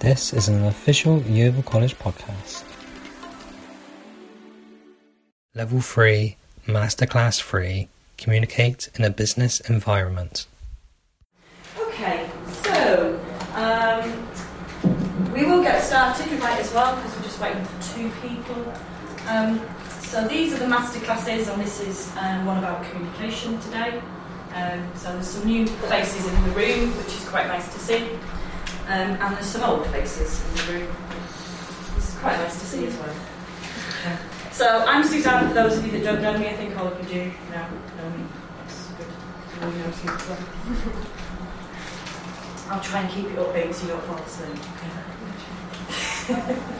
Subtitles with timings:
[0.00, 2.64] This is an official Yeovil College podcast.
[5.54, 6.36] Level 3,
[6.66, 10.46] Masterclass 3 Communicate in a Business Environment.
[11.78, 12.28] Okay,
[12.62, 13.18] so
[13.54, 18.74] um, we will get started right as well because we're just waiting for two people.
[19.28, 19.66] Um,
[20.00, 24.02] so these are the masterclasses, and this is um, one about communication today.
[24.52, 28.08] Um, so there's some new faces in the room, which is quite nice to see,
[28.86, 30.96] um, and there's some old faces in the room.
[31.96, 33.14] Is quite nice to see as well.
[34.52, 35.48] So I'm Suzanne.
[35.48, 37.68] For those of you that don't know me, I think all of you do now
[37.68, 38.24] know me.
[38.62, 39.06] That's good.
[42.68, 44.58] I'll try and keep it upbeat so you don't fall asleep.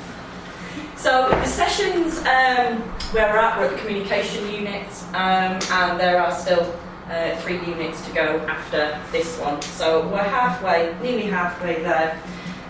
[0.96, 6.20] So the sessions um, where we're at, we're at the communication unit, um, and there
[6.20, 6.74] are still
[7.10, 9.60] uh, three units to go after this one.
[9.62, 12.20] So we're halfway, nearly halfway there.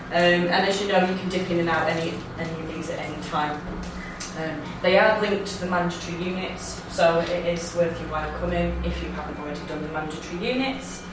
[0.09, 2.89] Um, and as you know, you can dip in and out any any of these
[2.89, 3.59] at any time.
[4.39, 8.71] Um, they are linked to the mandatory units, so it is worth your while coming
[8.85, 11.03] if you haven't already done the mandatory units.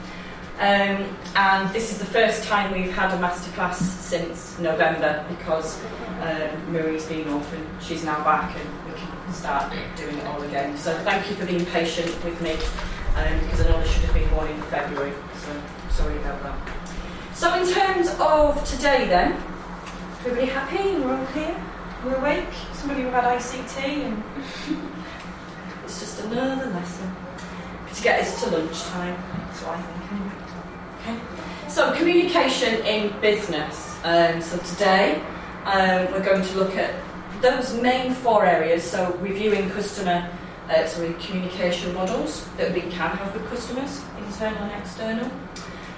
[0.59, 5.83] Um, and this is the first time we've had a masterclass since November because
[6.21, 10.41] um, Marie's been off and she's now back and we can start doing it all
[10.43, 10.77] again.
[10.77, 12.55] So thank you for being patient with me
[13.15, 15.13] um, because I know there should have been one in February,
[15.43, 16.75] so sorry about that.
[17.33, 19.33] So in terms of today then,
[20.25, 20.95] everybody happy?
[20.99, 21.55] We're all here?
[22.03, 22.47] We're awake?
[22.73, 24.23] Some of you have had ICT and
[25.83, 27.15] it's just another lesson
[27.93, 29.15] to get us to lunchtime.
[29.37, 30.31] That's what I think.
[31.01, 31.69] Okay.
[31.69, 33.97] So communication in business.
[34.03, 35.21] Um, so today
[35.65, 36.93] um, we're going to look at
[37.41, 38.83] those main four areas.
[38.83, 40.29] So reviewing customer,
[40.69, 45.31] uh, sorry, communication models that we can have with customers, internal and external.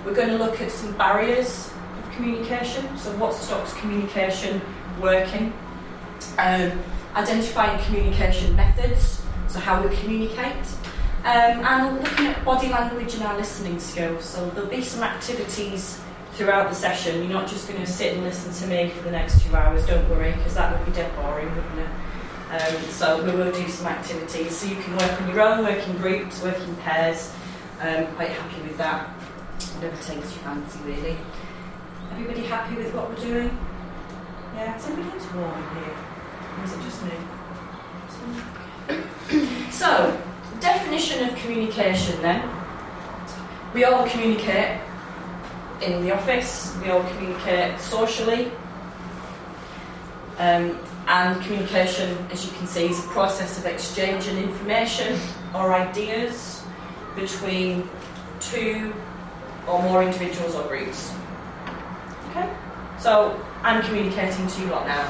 [0.05, 1.71] We're going to look at some barriers
[2.03, 2.97] of communication.
[2.97, 4.61] So what stops communication
[5.01, 5.53] working?
[6.37, 6.79] Um,
[7.15, 9.21] identifying communication methods.
[9.47, 10.65] So how we communicate.
[11.23, 14.23] Um, and looking at body language and our listening skills.
[14.23, 15.99] So there'll be some activities
[16.33, 17.23] throughout the session.
[17.23, 19.85] You're not just going to sit and listen to me for the next two hours,
[19.87, 21.89] don't worry, because that would be dead boring, wouldn't it?
[22.49, 24.55] Um, so we will do some activities.
[24.55, 27.33] So you can work on your own, work in groups, work in pairs.
[27.81, 29.07] Um, quite happy with that.
[29.75, 31.17] Whatever takes your fancy, really.
[32.11, 33.57] Everybody happy with what we're doing?
[34.55, 35.95] Yeah, is everybody else warm here?
[36.57, 37.11] Or is it just me?
[39.71, 40.19] So,
[40.59, 42.49] definition of communication then.
[43.73, 44.79] We all communicate
[45.81, 48.51] in the office, we all communicate socially.
[50.39, 55.17] Um, and communication, as you can see, is a process of exchanging information
[55.55, 56.63] or ideas
[57.15, 57.89] between
[58.41, 58.93] two
[59.67, 61.13] or more individuals or groups.
[62.29, 62.53] Okay?
[62.99, 65.07] So, I'm communicating to you lot now.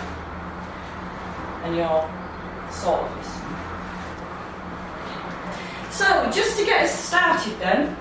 [1.63, 3.37] And you're sort of listening.
[5.89, 7.97] So, just to get us started then,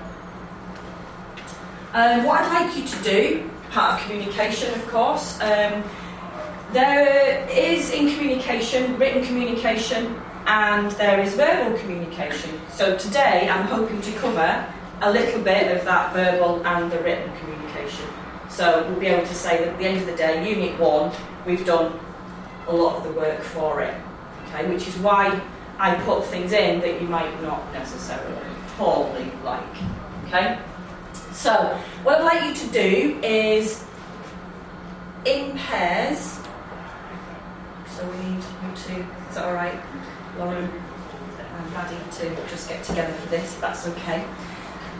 [1.93, 5.83] um, what I'd like you to do, part of communication of course, um,
[6.73, 12.59] there is in communication, written communication, and there is verbal communication.
[12.71, 17.31] So today I'm hoping to cover a little bit of that verbal and the written
[17.37, 18.05] communication.
[18.49, 21.11] So we'll be able to say that at the end of the day, Unit 1,
[21.45, 21.99] we've done
[22.67, 23.93] a lot of the work for it.
[24.47, 25.41] Okay, which is why
[25.77, 28.35] I put things in that you might not necessarily
[28.77, 29.63] wholly like.
[30.25, 30.59] Okay?
[31.31, 33.83] So, what I'd like you to do is
[35.25, 36.39] in pairs.
[37.97, 39.79] So we need you two, is that alright?
[40.37, 44.23] Lauren and Maddie to just get together for this, if that's okay.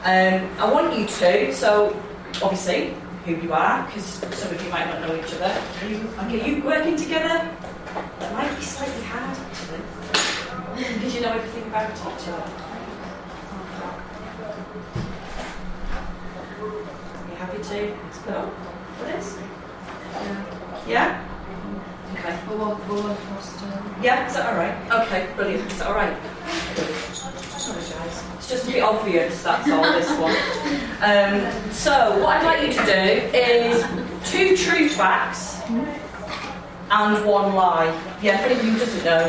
[0.03, 1.95] Um, I want you to, so
[2.41, 5.61] obviously, who you are, because some of you might not know each other.
[5.83, 7.47] Are you, okay, are you working together?
[8.17, 10.99] That might be slightly hard actually.
[10.99, 12.51] Did you know everything about each other?
[17.13, 18.51] Are you happy to explore
[18.97, 19.37] for this?
[20.87, 21.26] Yeah?
[22.19, 22.39] Okay.
[22.49, 23.65] We'll walk, we'll walk across to
[24.01, 25.07] Yeah, is that alright?
[25.07, 25.71] Okay, brilliant.
[25.71, 26.17] Is that alright?
[27.67, 28.23] Apologise.
[28.37, 30.35] It's just a bit obvious, that's all, this one.
[31.01, 33.83] Um, so, what I'd like you to do is
[34.29, 35.61] two true facts
[36.89, 37.87] and one lie.
[38.21, 39.27] Yeah, for anyone who doesn't know,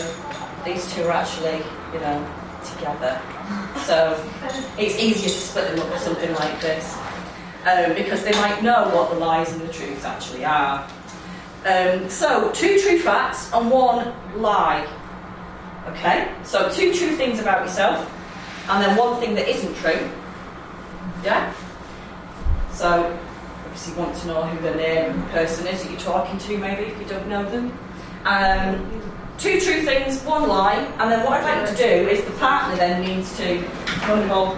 [0.65, 1.59] these two are actually,
[1.93, 2.35] you know,
[2.75, 3.21] together.
[3.85, 4.25] So,
[4.79, 6.97] it's easier to split them up with something like this.
[7.67, 10.89] Um, because they might know what the lies and the truths actually are.
[11.65, 14.87] Um, so, two true facts and one lie.
[15.89, 16.33] Okay?
[16.45, 18.11] So, two true things about yourself,
[18.69, 20.09] and then one thing that isn't true.
[21.25, 21.53] Yeah?
[22.73, 23.19] So,
[23.65, 26.39] obviously you want to know who the name of the person is that you're talking
[26.39, 27.77] to, maybe if you don't know them.
[28.25, 29.03] Um,
[29.39, 32.77] two true things, one lie, and then what I'd like to do is the partner
[32.77, 33.61] then needs to,
[34.07, 34.57] when we've all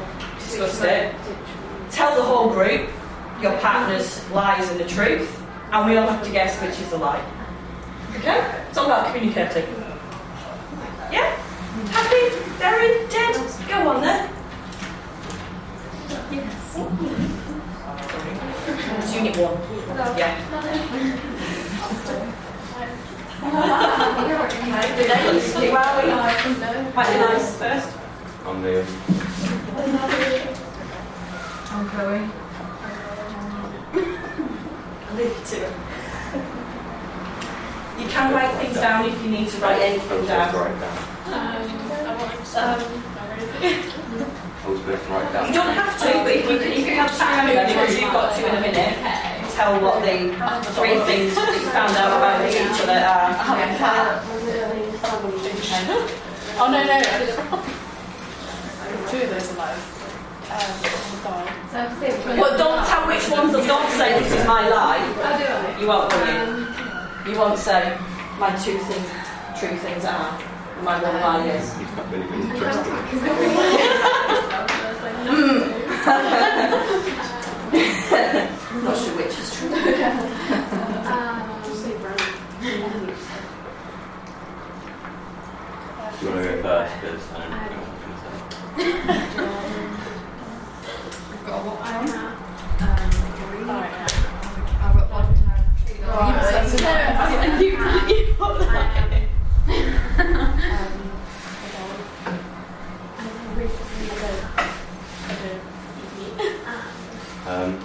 [0.59, 1.15] it,
[1.91, 2.89] tell the whole group
[3.41, 5.40] your partner's lies and the truth,
[5.73, 7.25] and we all have to guess which is the lie.
[8.17, 8.65] Okay?
[8.69, 9.67] It's all about communicating.
[11.13, 11.37] Yeah?
[11.91, 12.35] Happy?
[12.59, 13.07] Very?
[13.09, 13.37] Dead?
[13.69, 14.31] Go on then.
[18.99, 19.57] It's unit one.
[20.19, 20.35] Yeah.
[24.97, 26.93] The names, who are we?
[26.93, 27.89] Quite nice first.
[28.45, 28.87] I'm Liam.
[31.71, 32.31] I'm Chloe.
[35.21, 35.61] I'll to.
[38.01, 40.55] You can write things down if you need to write anything was supposed to down.
[40.57, 40.97] write down.
[41.29, 41.61] I
[44.69, 47.13] was supposed to write um, You don't have to, but if you, can, you have
[47.13, 48.97] to remember, because you've got to in a minute,
[49.53, 50.33] tell what the
[50.73, 53.37] three things that you found out about each other are.
[56.57, 56.97] Oh no no,
[59.11, 59.51] Two of those
[60.51, 61.75] are lies.
[61.75, 61.91] Um,
[62.39, 64.99] But don't tell which ones, don't say this is my lie.
[65.23, 65.81] I'll do it.
[65.81, 66.67] You won't, will you?
[67.33, 67.97] You won't say
[68.39, 69.11] my two things,
[69.59, 70.39] true things are,
[70.83, 71.75] my one lie is.
[71.97, 72.93] Not really been interesting.
[75.23, 75.31] I'm mm.
[78.85, 79.71] not sure which is true.
[86.21, 86.93] Do you want to go first?
[87.01, 88.15] Because I don't know what I'm going
[88.77, 89.57] to say.
[91.53, 91.95] I've got a what I
[94.81, 95.65] I've got one time.
[97.43, 97.71] And you,
[98.15, 99.01] you put that.
[107.47, 107.81] Um,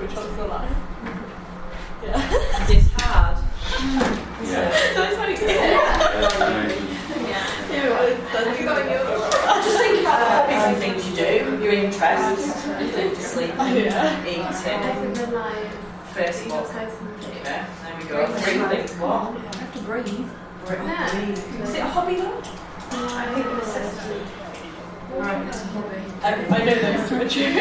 [0.00, 0.68] Which one's the lie?
[2.72, 3.36] It's hard.
[4.44, 4.70] yeah.
[4.94, 6.90] That's how you Uh, I know.
[7.70, 8.58] Yeah, well, it's done.
[8.58, 9.04] You got your.
[9.62, 12.64] Just think about the hobbies and things you do, your interests,
[13.30, 14.26] sleeping, Yeah.
[14.26, 14.44] eating,
[16.14, 16.64] first of all.
[16.64, 18.26] Okay, there we go.
[18.26, 18.92] Three things.
[18.98, 19.12] What?
[19.12, 20.28] I have to breathe.
[21.62, 22.42] Is it a hobby though?
[22.92, 24.20] I think necessity.
[25.16, 25.96] Right, it's a hobby.
[26.22, 26.24] I
[26.64, 27.52] know those two are true.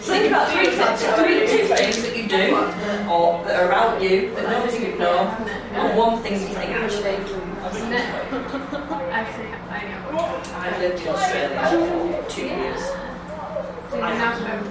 [0.00, 2.56] Think about three things, three two things that you do,
[3.10, 5.18] or that are about you that nobody would know,
[5.72, 7.16] and one thing that you think actually.
[9.10, 10.40] Actually, I know.
[10.54, 12.80] I've lived in Australia for two years.
[13.90, 14.64] So now I'm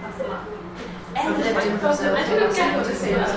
[0.00, 0.48] That's a lot.
[1.16, 3.34] I've lived in Brazil for to say that's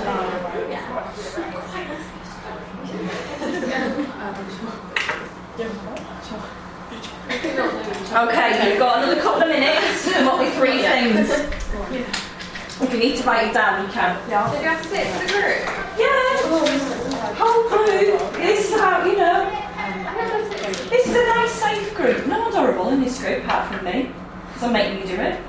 [8.10, 10.08] Okay, you've got another couple of minutes.
[10.16, 11.28] Up three things.
[12.80, 14.16] If you need to write it down, you can.
[14.22, 15.60] Did you have to say it for the group?
[15.98, 17.34] Yeah.
[17.36, 18.32] Whole group.
[18.34, 19.50] This is how you know.
[20.88, 21.94] This is a nice, safe
[22.26, 22.88] No one's horrible.
[22.88, 24.10] In this group, apart from me,
[24.48, 25.40] because I'm making you do it.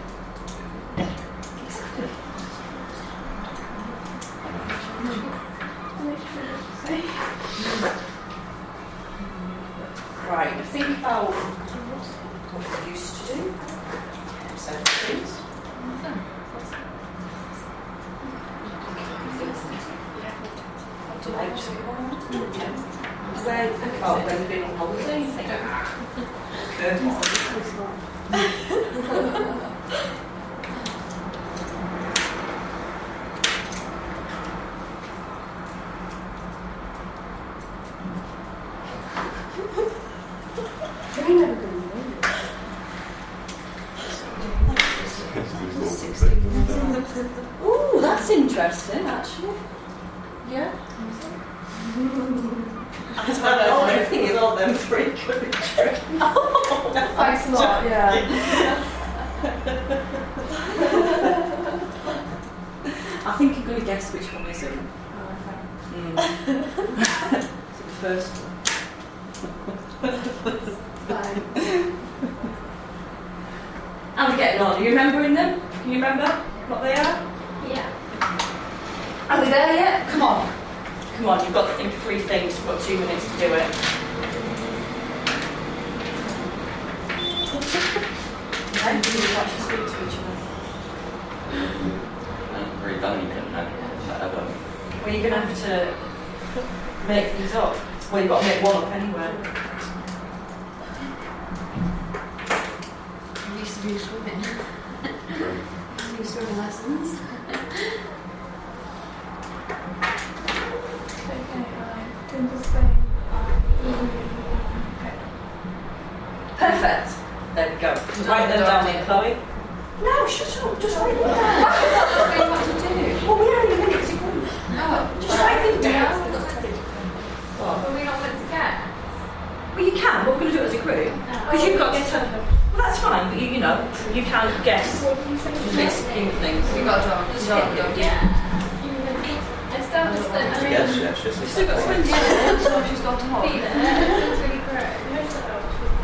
[133.19, 133.75] Well, that's fine, but you, you know,
[134.13, 135.51] you can't guess What did you say?
[135.51, 136.65] the big scheme of things.
[136.73, 137.31] We got a dog.
[137.33, 139.75] Just Dog, get dog, yeah.
[139.75, 140.57] It's still just that.
[140.57, 141.39] I mean, Yes, yes, yes.
[141.39, 143.43] We've still got 20 Yeah, so she's got a dog.
[143.43, 143.71] feed it.
[143.75, 145.99] It's really gross.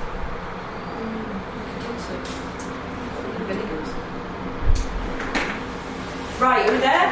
[6.40, 7.12] Right, are we there?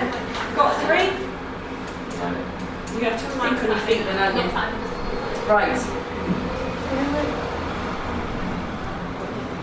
[0.55, 1.09] Got three?
[2.93, 5.49] You have two think on your feet then, aren't you?
[5.49, 6.02] Right.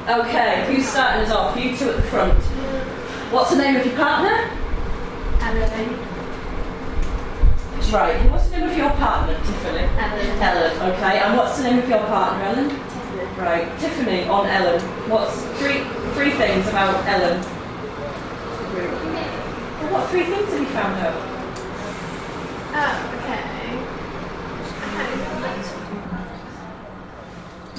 [0.08, 1.56] Okay, who's starting us off?
[1.56, 2.42] You two at the front.
[3.32, 4.50] What's the name of your partner?
[5.40, 5.98] Ellen.
[7.92, 9.84] Right, and what's the name of your partner, Tiffany?
[9.98, 10.42] Ellen.
[10.42, 11.18] Ellen, okay.
[11.18, 12.70] And what's the name of your partner, Ellen?
[12.70, 13.24] Tiffany.
[13.38, 14.80] Right, Tiffany on Ellen.
[15.10, 17.40] What's three three things about Ellen?
[19.80, 21.14] Well, what three things have you found out?
[22.72, 23.40] Oh, okay.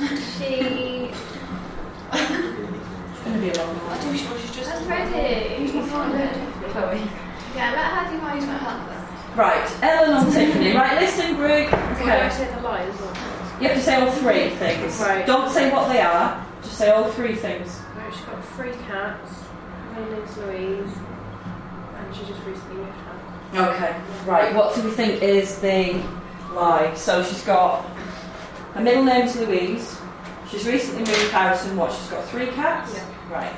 [0.37, 0.80] She.
[3.43, 3.97] It's going to be a long one.
[3.97, 4.69] I do, she was just.
[4.69, 5.55] That's ready.
[5.65, 6.29] Who's my partner?
[6.69, 7.01] Chloe.
[7.55, 9.35] Yeah, let her do my use my.
[9.35, 10.73] Right, Ellen on Tiffany.
[10.75, 11.67] Right, listen, group.
[11.67, 11.73] Okay.
[12.11, 12.29] I Okay.
[12.35, 13.13] say the lie as well.
[13.61, 14.99] You have to say all three things.
[14.99, 15.25] Right.
[15.25, 16.45] Don't say what they are.
[16.61, 17.79] Just say all three things.
[17.97, 19.31] Right, she's got three cats.
[19.95, 20.91] Her name's Louise,
[21.97, 23.75] and she just recently moved house.
[23.75, 23.95] Okay.
[24.25, 24.53] Right.
[24.55, 26.03] What do we think is the
[26.53, 26.93] lie?
[26.95, 27.85] So she's got
[28.73, 29.97] her middle name's Louise.
[30.49, 31.91] She's recently moved house and what?
[31.93, 32.93] She's got three cats.
[32.93, 33.05] Yeah.
[33.31, 33.55] Right.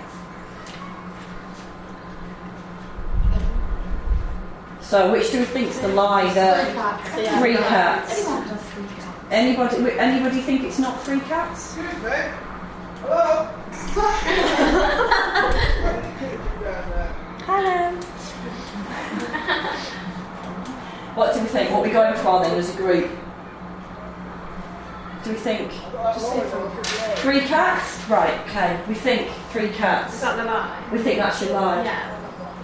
[4.82, 6.32] So which do we think's the lie?
[6.32, 6.66] The
[7.40, 8.20] three cats.
[8.20, 9.08] Anyone can have three cats.
[9.32, 10.00] Anybody?
[10.00, 11.76] Anybody think it's not three cats?
[17.48, 17.96] Hello.
[21.16, 21.72] What do we think?
[21.72, 23.23] What are we going for then as a group?
[25.24, 26.70] Do we think Just say from.
[27.18, 27.98] three cats?
[28.10, 28.78] Right, okay.
[28.90, 30.20] We think three Is cats.
[30.22, 30.84] that the lie?
[30.92, 31.84] We think that's your lie.
[31.86, 32.10] Yeah.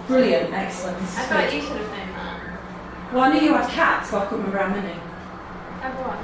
[0.07, 0.99] Brilliant, excellent.
[0.99, 1.53] This I thought good.
[1.53, 2.39] you should have known that.
[3.13, 4.99] Well, I knew you had cats, but I couldn't remember how many.
[5.83, 6.17] Everyone.
[6.17, 6.19] I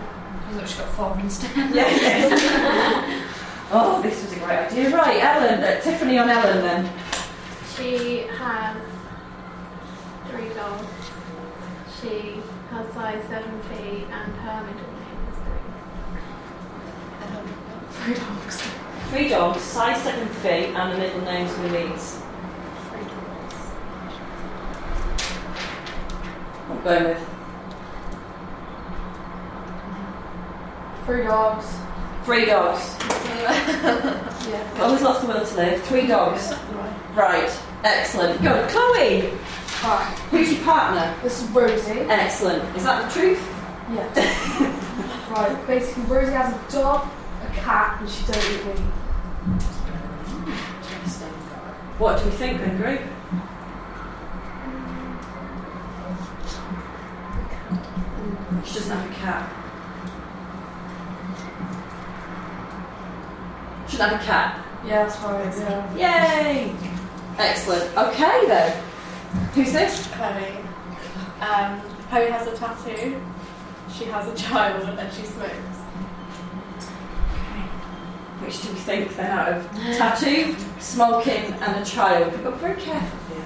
[0.59, 1.51] thought she got four instead.
[1.75, 3.21] Yeah, yeah.
[3.71, 4.89] oh, this was a great idea.
[4.89, 6.89] Right, Ellen, uh, Tiffany on Ellen then.
[7.77, 8.77] She has
[10.29, 10.85] three dogs.
[12.01, 15.37] She has size seven feet and her middle name is
[18.05, 18.13] three.
[18.13, 18.61] Three dogs.
[19.09, 22.21] Three dogs, size seven feet, and the middle name's Louise.
[22.89, 23.55] Three dogs.
[26.67, 27.29] What I'm going with.
[31.05, 31.65] Three dogs.
[32.25, 34.21] Three dogs.
[34.45, 34.79] Yeah.
[34.79, 35.81] Always lost the will to live.
[35.85, 36.53] Three dogs.
[36.71, 37.15] Right.
[37.15, 38.43] Right, excellent.
[38.43, 39.31] Go, Chloe.
[39.83, 40.05] Right.
[40.29, 41.15] Who's your partner?
[41.23, 42.01] This is Rosie.
[42.01, 42.63] Excellent.
[42.77, 43.39] Is that the truth?
[43.91, 45.29] Yeah.
[45.31, 45.65] right.
[45.65, 47.24] Basically, Rosie has a dog, a
[47.61, 48.79] cat, and she doesn't eat meat.
[51.97, 53.01] What do we think then, group?
[58.65, 59.51] She doesn't have a cat.
[63.89, 64.65] She doesn't have a cat.
[64.85, 65.97] Yeah, that's right.
[65.97, 66.43] Yeah.
[66.43, 66.75] Yay!
[67.37, 67.97] Excellent.
[67.97, 68.83] Okay then.
[69.53, 70.07] Who's this?
[70.07, 70.57] Chloe.
[71.41, 73.21] Um, Chloe has a tattoo.
[73.91, 75.74] She has a child and she smokes.
[78.41, 82.31] Which do we think then out of tattoo, smoking, and a child?
[82.33, 83.45] We've got very careful here.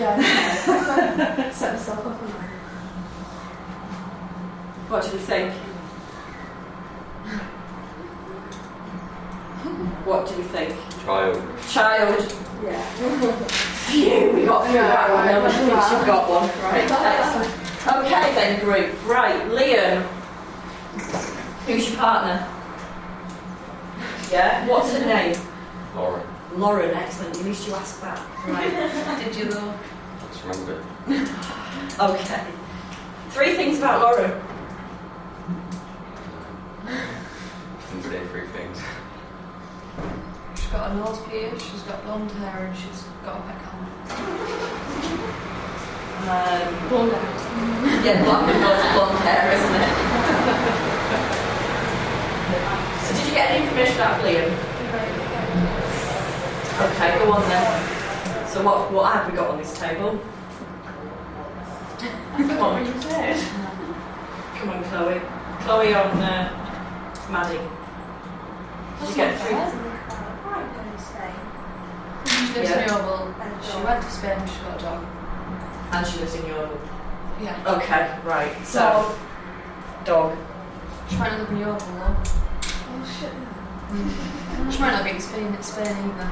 [0.00, 0.20] Yeah.
[1.52, 2.28] Set myself up on.
[4.88, 5.52] What do we think?
[10.04, 10.74] What do we think?
[11.04, 11.42] Child.
[11.68, 12.34] Child.
[12.64, 12.84] Yeah.
[13.86, 15.26] Phew, we got through that one.
[15.26, 15.92] Yeah, Now I think right.
[15.92, 16.48] you've got one.
[16.62, 18.06] Right, excellent.
[18.06, 19.06] Okay then, group.
[19.06, 20.02] Right, Liam.
[21.66, 22.55] Who's your partner?
[24.30, 24.66] Yeah.
[24.68, 25.36] What's her name?
[25.94, 26.26] Lauren.
[26.56, 26.90] Lauren.
[26.94, 27.36] Excellent.
[27.36, 28.18] At least you asked that.
[28.46, 28.70] Right.
[29.24, 29.72] Did you though?
[30.22, 30.84] Let's remember.
[32.00, 32.44] Okay.
[33.30, 34.32] Three things about Lauren.
[37.90, 38.78] Things day three things.
[40.56, 43.86] She's got a nose pierce, she's got blonde hair, and she's got a pet camel.
[46.26, 48.04] Um, Blonde hair.
[48.04, 48.56] yeah, black with
[48.94, 51.42] blonde hair, isn't it?
[53.36, 54.50] so did you get any information out of Liam?
[56.90, 58.48] Okay, go on then.
[58.48, 60.18] So what what have we got on this table?
[62.36, 63.36] Come on, What you said?
[64.58, 65.20] come on, Chloe.
[65.60, 67.60] Chloe on uh, Maddie.
[69.00, 69.56] Did you get through?
[69.56, 71.34] To Spain.
[72.26, 72.82] She lives Yeah.
[72.82, 75.04] in Yeovil and she went to Spain and she got a dog.
[75.92, 76.78] And she lives in Yeovil.
[77.42, 77.74] Yeah.
[77.76, 78.66] Okay, right.
[78.66, 79.14] So,
[80.04, 80.36] dog.
[81.08, 82.16] She might not live in Yeovil though.
[82.88, 84.72] Oh shit.
[84.74, 86.26] She might not be in Spain, in Spain either.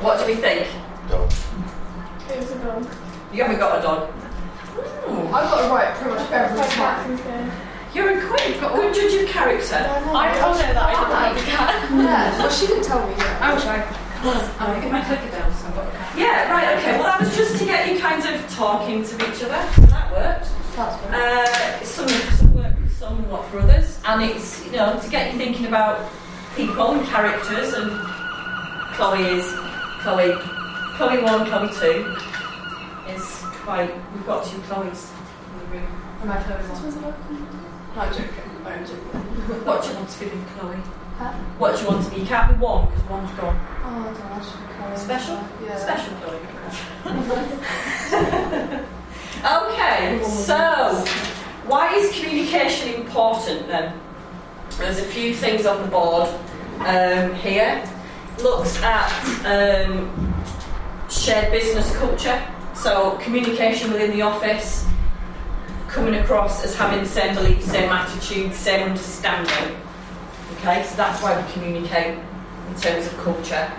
[0.00, 0.68] What do we think?
[1.08, 1.30] Dog.
[2.30, 2.86] It was a dog.
[3.32, 4.10] You haven't got a dog.
[5.08, 7.10] Ooh, I've got a right pretty much every Like time.
[7.10, 7.50] Max's game.
[7.94, 9.76] you're a good judge of character.
[9.76, 11.90] I told her that I didn't like the cat.
[11.94, 13.42] Yeah, well she didn't tell me yet.
[13.42, 13.96] I wish I could.
[14.58, 16.18] I'll get my clicker down so I've got a cat.
[16.18, 16.92] Yeah, right, okay.
[16.98, 19.62] Well, that was just to get you kind of talking to each other.
[19.74, 20.48] So that worked.
[20.76, 21.14] That's good.
[21.14, 22.73] Uh, some, some work
[23.04, 24.00] for some, for others.
[24.04, 26.10] And it's, you know, to get you thinking about
[26.56, 27.74] people and characters.
[27.74, 27.90] And
[28.94, 29.52] Chloe is,
[30.00, 30.32] Chloe,
[30.96, 32.16] Chloe 1, Chloe 2
[33.12, 33.24] is
[33.64, 35.10] quite, we've got two Chloes
[35.52, 35.86] in the room.
[36.22, 36.84] Am I Chloe one?
[36.84, 38.28] was about No, I'm joking.
[38.64, 39.64] I'm joking.
[39.64, 40.76] What do you want to be with Chloe?
[41.18, 41.32] Huh?
[41.58, 42.20] What do you want to be?
[42.20, 43.56] You can't be one because one's gone.
[43.84, 44.96] Oh, I don't know, I should be Chloe.
[44.96, 45.38] Special?
[45.62, 45.76] Yeah.
[45.76, 46.40] Special Chloe.
[49.44, 51.04] okay, so
[51.66, 53.98] why is communication important then?
[54.78, 56.28] There's a few things on the board
[56.80, 57.88] um, here.
[58.38, 59.08] Looks at
[59.46, 60.34] um,
[61.08, 62.42] shared business culture,
[62.74, 64.86] so communication within the office,
[65.88, 69.76] coming across as having the same beliefs, same attitudes, same understanding.
[70.56, 72.18] Okay, so that's why we communicate
[72.68, 73.70] in terms of culture.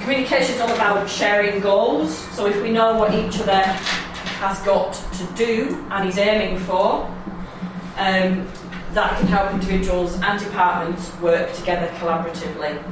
[0.00, 2.16] Communication is all about sharing goals.
[2.34, 3.78] So if we know what each other
[4.42, 7.06] has got to do and is aiming for,
[7.96, 8.44] um,
[8.92, 12.82] that can help individuals and departments work together collaboratively.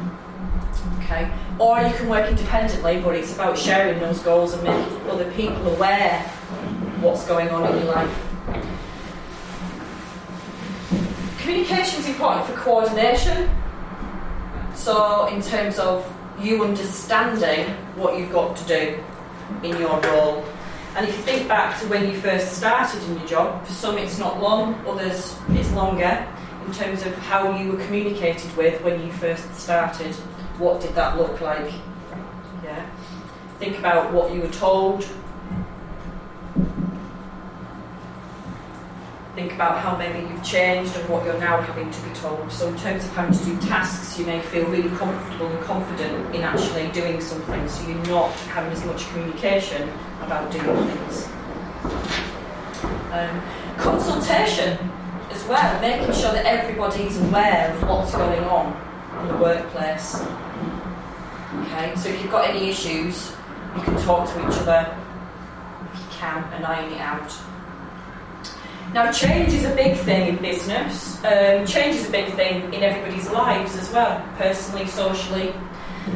[0.98, 1.28] Okay,
[1.58, 5.74] or you can work independently, but it's about sharing those goals and making other people
[5.74, 6.20] aware
[7.00, 8.26] what's going on in your life.
[11.40, 13.50] Communication is important for coordination.
[14.76, 16.06] So, in terms of
[16.40, 19.02] you understanding what you've got to do
[19.64, 20.44] in your role.
[20.96, 23.96] And if you think back to when you first started in your job, for some
[23.96, 26.26] it's not long, others it's longer,
[26.66, 30.14] in terms of how you were communicated with when you first started.
[30.58, 31.72] What did that look like?
[32.62, 32.86] Yeah.
[33.58, 35.04] Think about what you were told.
[39.40, 42.52] Think about how maybe you've changed and what you're now having to be told.
[42.52, 46.34] So, in terms of having to do tasks, you may feel really comfortable and confident
[46.34, 49.88] in actually doing something, so you're not having as much communication
[50.20, 51.26] about doing things.
[53.12, 53.42] Um,
[53.78, 54.76] consultation
[55.30, 58.76] as well, making sure that everybody's aware of what's going on
[59.22, 60.20] in the workplace.
[61.60, 63.32] Okay, so if you've got any issues,
[63.74, 64.94] you can talk to each other
[65.94, 67.32] if you can and iron it out.
[68.92, 71.16] Now, change is a big thing in business.
[71.24, 75.50] Um, change is a big thing in everybody's lives as well, personally, socially.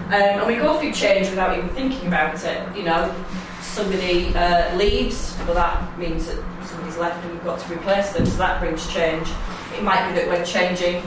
[0.07, 2.77] Um, and we go through change without even thinking about it.
[2.77, 3.15] You know,
[3.61, 8.27] somebody uh, leaves, well, that means that somebody's left and we've got to replace them,
[8.27, 9.29] so that brings change.
[9.77, 11.01] It might be that we're changing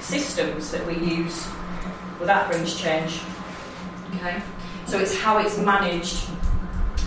[0.00, 1.48] systems that we use,
[2.18, 3.20] well, that brings change.
[4.16, 4.42] Okay?
[4.86, 6.28] So it's how it's managed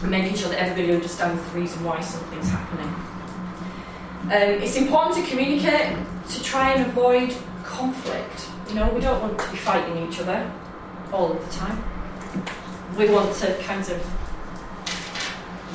[0.03, 3.08] making sure that everybody understands the reason why something's happening.
[4.23, 5.97] Um, it's important to communicate
[6.29, 8.47] to try and avoid conflict.
[8.67, 10.51] You know, we don't want to be fighting each other
[11.11, 11.83] all of the time.
[12.97, 14.05] We want to kind of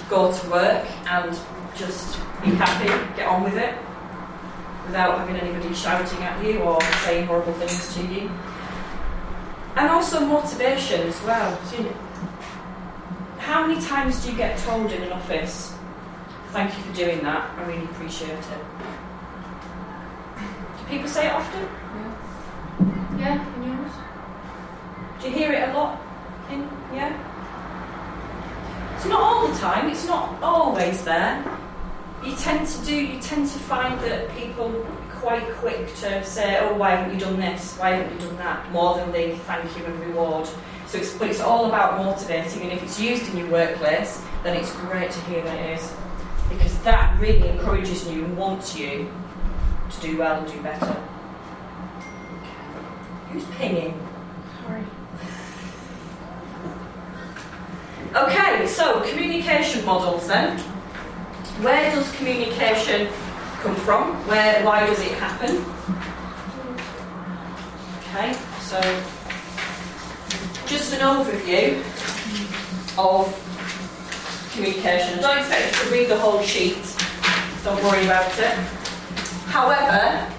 [0.08, 1.38] go to work and
[1.74, 3.74] just be happy, get on with it,
[4.86, 8.30] without having anybody shouting at you or saying horrible things to you.
[9.76, 11.56] And also motivation as well.
[13.38, 15.73] How many times do you get told in an office,
[16.54, 18.64] thank you for doing that, I really appreciate it?
[20.78, 21.62] Do people say it often?
[23.18, 23.92] Yeah, Yeah, in yours?
[25.20, 26.00] Do you hear it a lot?
[26.52, 26.60] In,
[26.94, 27.10] yeah?
[28.94, 31.44] It's not all the time, it's not always there.
[32.24, 36.60] You tend to do, you tend to find that people are quite quick to say,
[36.60, 37.76] oh, why haven't you done this?
[37.78, 38.70] Why haven't you done that?
[38.70, 40.48] More than the thank you and reward.
[40.86, 44.56] So it's, but it's all about motivating, and if it's used in your workplace, then
[44.56, 45.92] it's great to hear that it is.
[46.48, 49.10] Because that really encourages you and wants you
[49.90, 50.92] to do well and do better.
[53.30, 53.98] Who's pinging?
[54.62, 54.84] Sorry.
[58.14, 60.58] Okay, so communication models then.
[61.62, 63.08] Where does communication
[63.60, 64.14] come from?
[64.28, 65.64] Where, why does it happen?
[68.00, 68.80] Okay, so
[70.66, 71.80] just an overview
[72.96, 73.53] of
[74.54, 75.20] communication.
[75.20, 76.78] Don't expect you to read the whole sheet,
[77.64, 78.54] don't worry about it.
[79.50, 80.30] However,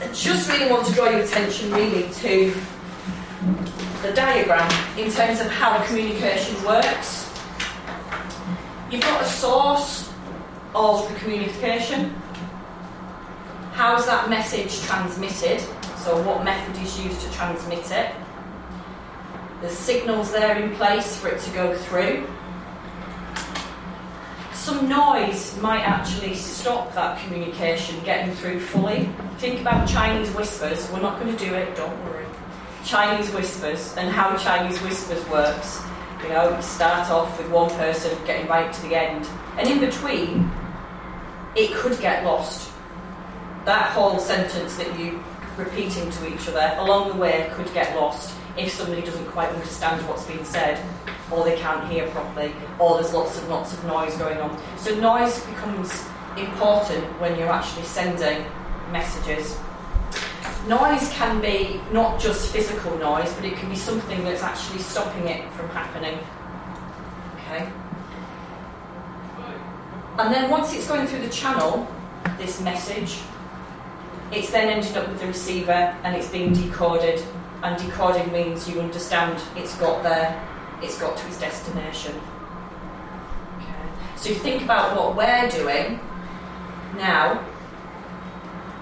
[0.00, 2.54] I just really want to draw your attention really to
[4.02, 7.28] the diagram in terms of how communication works.
[8.90, 10.12] You've got a source
[10.74, 12.10] of the communication.
[13.72, 15.60] How's that message transmitted?
[15.98, 18.14] So, what method is used to transmit it?
[19.62, 22.28] The signals there in place for it to go through.
[24.64, 29.10] Some noise might actually stop that communication getting through fully.
[29.36, 30.90] Think about Chinese whispers.
[30.90, 32.24] We're not going to do it, don't worry.
[32.82, 35.82] Chinese whispers and how Chinese whispers works.
[36.22, 40.50] You know, start off with one person getting right to the end, and in between,
[41.54, 42.72] it could get lost.
[43.66, 45.22] That whole sentence that you
[45.58, 50.06] repeating to each other along the way could get lost if somebody doesn't quite understand
[50.08, 50.84] what's being said,
[51.30, 54.60] or they can't hear properly, or there's lots and lots of noise going on.
[54.78, 56.04] So noise becomes
[56.36, 58.44] important when you're actually sending
[58.90, 59.58] messages.
[60.68, 65.28] Noise can be not just physical noise, but it can be something that's actually stopping
[65.28, 66.18] it from happening.
[67.36, 67.70] Okay?
[70.18, 71.86] And then once it's going through the channel,
[72.38, 73.18] this message,
[74.32, 77.22] it's then ended up with the receiver and it's being decoded.
[77.64, 80.38] And decoding means you understand it's got there,
[80.82, 82.14] it's got to its destination.
[83.56, 83.88] Okay.
[84.16, 85.98] So you think about what we're doing
[86.98, 87.42] now.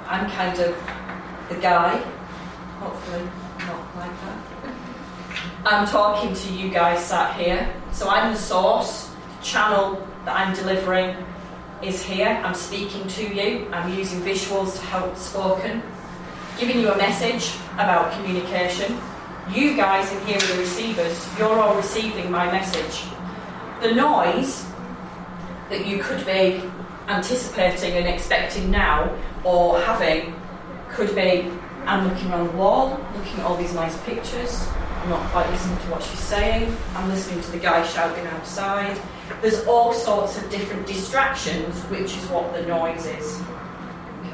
[0.09, 0.77] I'm kind of
[1.49, 1.97] the guy,
[2.81, 3.23] hopefully
[3.61, 4.75] not like that.
[5.65, 7.73] I'm talking to you guys sat here.
[7.93, 11.15] So I'm the source, the channel that I'm delivering
[11.85, 12.43] is here.
[12.45, 13.69] I'm speaking to you.
[13.73, 15.85] I'm using visuals to help spoken.
[16.59, 18.99] Giving you a message about communication.
[19.51, 21.29] You guys in here are the receivers.
[21.39, 23.05] You're all receiving my message.
[23.81, 24.65] The noise
[25.69, 26.63] that you could be
[27.09, 30.35] anticipating and expecting now or having
[30.91, 31.51] could be
[31.85, 34.69] I'm looking around the wall, looking at all these nice pictures.
[35.03, 36.77] I'm not quite listening to what she's saying.
[36.95, 38.97] I'm listening to the guy shouting outside.
[39.41, 43.43] There's all sorts of different distractions, which is what the noise is.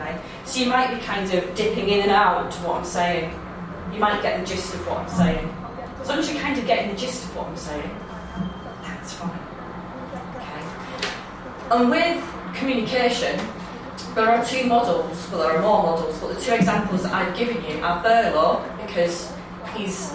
[0.01, 0.21] Okay?
[0.45, 3.35] So you might be kind of dipping in and out to what I'm saying.
[3.93, 5.55] You might get the gist of what I'm saying.
[6.01, 7.91] As long as you're kind of getting the gist of what I'm saying,
[8.83, 9.39] that's fine.
[10.37, 10.63] Okay?
[11.73, 12.23] And with
[12.55, 13.41] communication,
[14.15, 17.37] there are two models, well, there are more models, but the two examples that I've
[17.37, 19.33] given you are Berlo, because
[19.77, 20.15] he's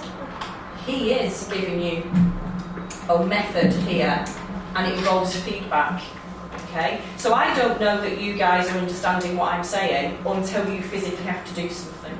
[0.86, 2.04] he is giving you
[3.10, 4.26] a method here,
[4.76, 6.02] and it involves feedback.
[6.74, 10.82] Okay, so I don't know that you guys are understanding what I'm saying until you
[10.82, 12.18] physically have to do something.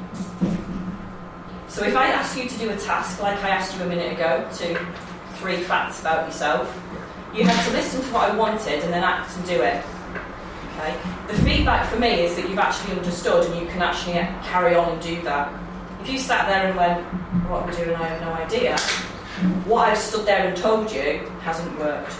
[1.68, 4.14] So if I ask you to do a task like I asked you a minute
[4.14, 4.80] ago, to
[5.38, 6.68] three facts about yourself,
[7.34, 9.84] you have to listen to what I wanted and then act and do it.
[10.78, 10.96] Okay?
[11.30, 14.14] The feedback for me is that you've actually understood and you can actually
[14.44, 15.52] carry on and do that.
[16.02, 17.02] If you sat there and went,
[17.50, 18.78] what we're doing, I have no idea,
[19.66, 22.14] what I've stood there and told you hasn't worked.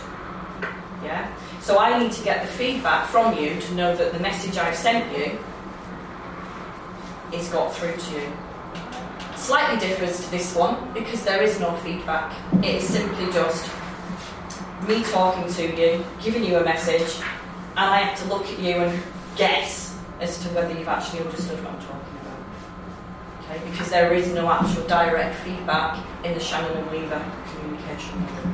[1.04, 1.32] Yeah?
[1.64, 4.76] So I need to get the feedback from you to know that the message I've
[4.76, 5.40] sent you
[7.32, 8.34] is got through to you.
[9.38, 12.36] Slightly differs to this one because there is no feedback.
[12.62, 13.72] It is simply just
[14.90, 17.24] me talking to you, giving you a message,
[17.78, 19.02] and I have to look at you and
[19.38, 23.56] guess as to whether you've actually understood what I'm talking about.
[23.56, 27.24] Okay, because there is no actual direct feedback in the Shannon and Weaver
[27.56, 28.53] communication model.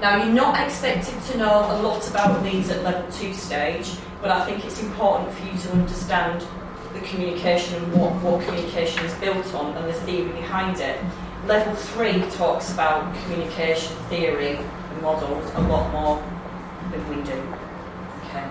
[0.00, 4.30] Now you're not expected to know a lot about these at level two stage, but
[4.30, 6.42] I think it's important for you to understand
[6.94, 10.98] the communication and what, what communication is built on and the theory behind it.
[11.46, 16.16] Level three talks about communication theory and models a lot more
[16.90, 17.36] than we do.
[18.24, 18.46] Okay.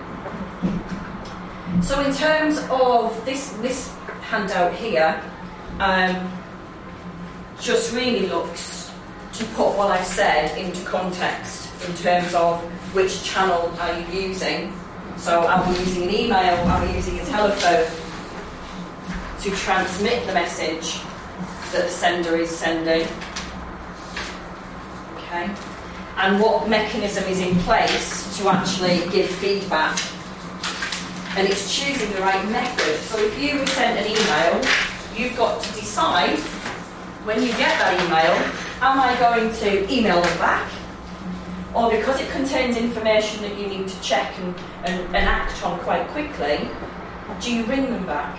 [1.82, 5.20] So in terms of this this handout here,
[5.80, 6.30] um,
[7.60, 8.79] just really looks
[9.40, 12.62] to put what I've said into context in terms of
[12.94, 14.72] which channel are you using.
[15.16, 16.56] So are we using an email?
[16.68, 17.90] Are we using a telephone
[19.42, 21.00] to transmit the message
[21.72, 23.08] that the sender is sending?
[25.16, 25.54] Okay
[26.20, 29.98] and what mechanism is in place to actually give feedback.
[31.36, 33.00] And it's choosing the right method.
[33.08, 34.60] So if you send an email,
[35.16, 36.38] you've got to decide
[37.24, 40.70] when you get that email, am I going to email them back?
[41.74, 45.78] Or because it contains information that you need to check and, and, and act on
[45.80, 46.68] quite quickly,
[47.40, 48.38] do you ring them back?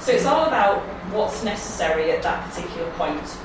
[0.00, 0.80] So it's all about
[1.12, 3.36] what's necessary at that particular point.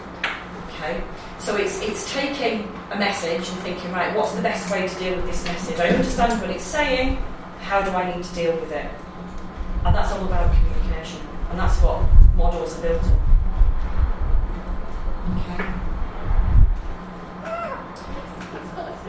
[0.70, 1.04] Okay.
[1.40, 5.16] So it's it's taking a message and thinking, right, what's the best way to deal
[5.18, 5.80] with this message?
[5.80, 7.18] I understand what it's saying.
[7.60, 8.90] How do I need to deal with it?
[9.84, 11.20] And that's all about communication.
[11.50, 12.02] And that's what
[12.36, 13.20] models are built on.
[15.38, 15.85] Okay.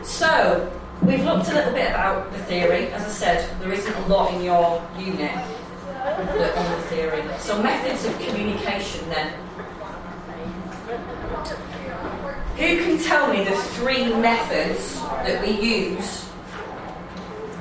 [0.06, 2.86] So, we've looked a little bit about the theory.
[2.92, 7.22] As I said, there isn't a lot in your unit on the theory.
[7.40, 9.32] So, methods of communication then.
[12.56, 16.24] Who can tell me the three methods that we use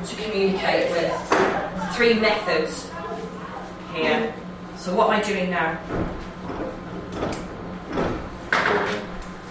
[0.06, 1.96] to communicate with?
[1.96, 2.92] Three methods
[3.96, 4.34] here.
[4.78, 5.80] So, what am I doing now?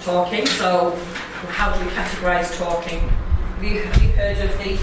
[0.00, 0.46] Talking.
[0.46, 0.96] So,
[1.46, 3.00] how do we categorise talking?
[3.00, 4.78] Have you, have you heard of the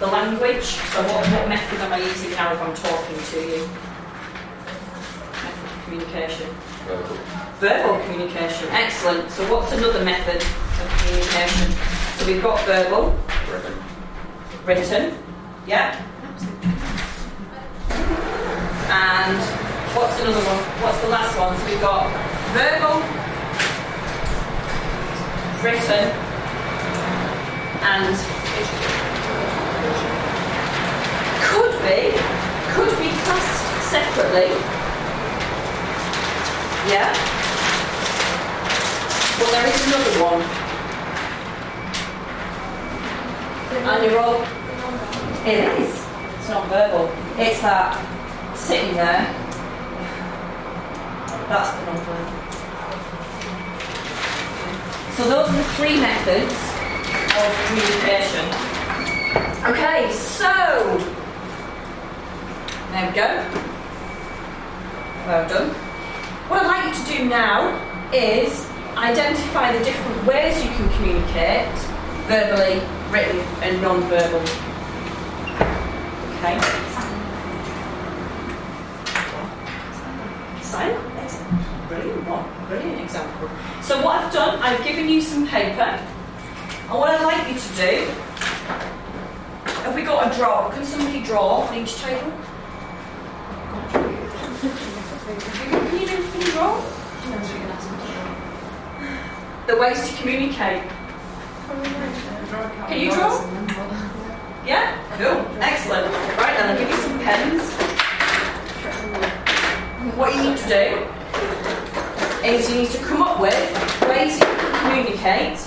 [0.00, 0.64] the language?
[0.64, 3.68] So, what, what method am I using now if I'm talking to you?
[5.38, 6.50] Method of communication.
[6.86, 7.16] Verbal.
[7.60, 9.30] Verbal communication, excellent.
[9.30, 11.72] So, what's another method of communication?
[12.18, 13.16] So, we've got verbal,
[13.50, 13.74] Written.
[14.64, 15.18] written,
[15.66, 16.04] yeah.
[18.90, 19.38] And
[19.96, 20.58] what's another one?
[20.82, 21.56] What's the last one?
[21.56, 22.10] So, we've got
[22.52, 23.00] verbal,
[25.64, 26.12] written,
[27.80, 28.14] and
[31.40, 32.12] could be
[32.74, 34.52] could be classed separately.
[36.92, 37.16] Yeah.
[39.40, 40.42] Well, there is another one.
[43.88, 44.42] And you're all.
[45.46, 46.06] It is.
[46.38, 47.10] It's not verbal.
[47.38, 47.96] It's that
[48.54, 49.32] sitting there.
[51.48, 52.43] That's the non-verbal.
[55.16, 56.52] So those are the three methods
[57.38, 58.46] of communication.
[59.64, 60.50] Okay, so
[62.90, 63.28] there we go.
[65.26, 65.70] Well done.
[66.48, 67.78] What I'd like you to do now
[68.12, 71.72] is identify the different ways you can communicate
[72.26, 74.40] verbally, written, and non-verbal.
[76.38, 76.60] Okay.
[80.60, 80.92] Sign.
[81.16, 81.63] Excellent.
[81.94, 82.44] Brilliant one.
[82.66, 83.48] Brilliant example.
[83.80, 87.68] So what I've done, I've given you some paper, and what I'd like you to
[87.76, 88.08] do,
[89.84, 90.70] have we got a draw?
[90.70, 92.32] Can somebody draw on each table?
[93.92, 94.10] Can
[96.40, 96.80] you draw?
[99.68, 100.82] The ways to communicate.
[102.88, 103.40] Can you draw?
[104.66, 104.98] Yeah?
[105.16, 105.46] Cool.
[105.62, 106.12] Excellent.
[106.38, 107.62] Right then, I'll give you some pens.
[110.16, 111.06] What you need to do
[112.44, 113.54] is you need to come up with
[114.02, 115.58] ways you can communicate.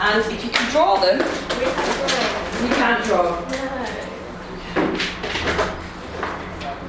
[0.00, 3.40] And if you can draw them, you can't draw.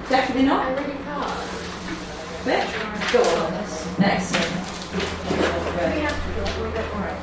[0.09, 0.65] Definitely not.
[0.65, 2.45] I really can't.
[2.45, 2.67] Bit.
[3.13, 3.53] Go on.
[4.03, 4.51] Excellent.
[5.93, 6.53] We have to do it.
[6.57, 7.17] We don't worry.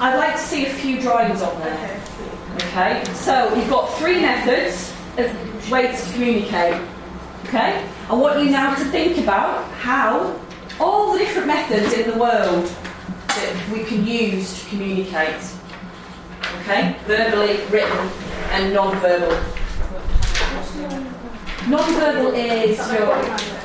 [0.00, 2.00] I'd like to see a few drawings on there.
[2.56, 6.80] Okay, so you've got three methods of ways to communicate.
[7.46, 10.38] Okay, I want you now to think about how
[10.80, 12.66] all the different methods in the world
[13.28, 15.42] that we can use to communicate.
[16.62, 18.08] Okay, verbally, written,
[18.50, 19.36] and non-verbal.
[21.68, 23.14] Non-verbal is your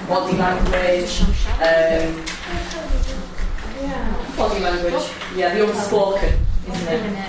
[0.08, 2.26] body language, um,
[3.82, 4.14] Yeah.
[4.38, 5.04] body language,
[5.36, 6.34] yeah, the unspoken,
[6.72, 7.26] isn't it?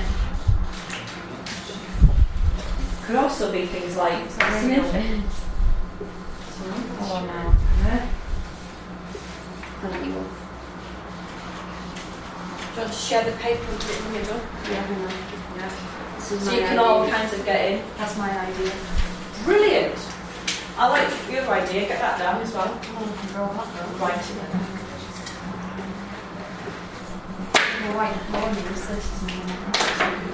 [3.10, 5.24] Could also be things like listening.
[7.02, 7.40] Oh no.
[7.82, 8.06] Yeah.
[9.82, 10.30] I'll let you off.
[12.70, 14.36] Do you want to share the paper and put it in the middle?
[14.70, 15.10] Yeah, hang on.
[15.58, 15.70] Yeah.
[16.14, 16.82] This is So my you can idea.
[16.86, 17.82] all kinds of get in.
[17.98, 18.72] That's my idea.
[19.42, 19.98] Brilliant!
[20.78, 22.68] I like your idea, get that down as well.
[22.80, 24.06] Come on, I can draw that though.
[24.06, 24.22] Right.
[27.82, 29.10] You're right, I'm on this list.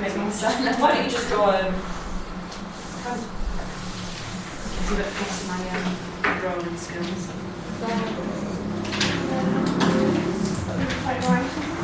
[0.03, 0.21] Maybe.
[0.83, 1.75] Why don't you just draw um,
[3.09, 5.95] It's a bit past my um,
[6.41, 7.31] drawing skills.
[11.05, 11.76] Quite right.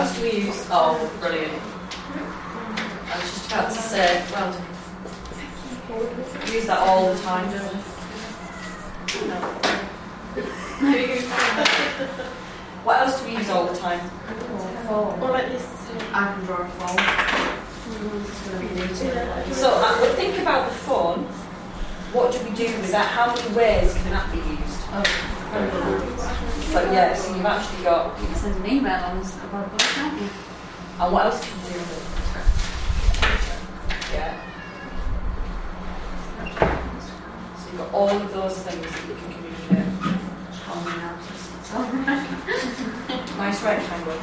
[0.00, 0.66] What else do we use?
[0.70, 1.52] Oh, brilliant.
[1.52, 4.48] I was just about to say, well,
[6.46, 7.80] we use that all the time, don't we?
[12.84, 14.00] What else do we use all the time?
[14.88, 15.66] Or like this.
[16.14, 16.96] I can draw a phone.
[19.52, 21.26] So uh, but think about the phone.
[22.14, 23.06] What do we do with that?
[23.08, 24.80] How many ways can that be used?
[25.50, 28.16] So yeah, so you've actually got.
[28.20, 30.28] You can send an email on this about the book, can't you?
[31.00, 32.04] And what else can you do with it?
[34.12, 34.36] Yeah.
[37.56, 39.86] So you've got all of those things that you can communicate.
[43.38, 44.18] Nice rectangle.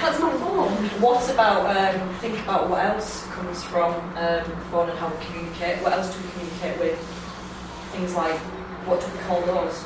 [0.00, 0.72] That's my phone.
[1.00, 5.80] What about um, think about what else comes from um, phone and how we communicate?
[5.80, 6.98] What else do we communicate with?
[7.92, 8.36] Things like
[8.86, 9.84] what do we call those?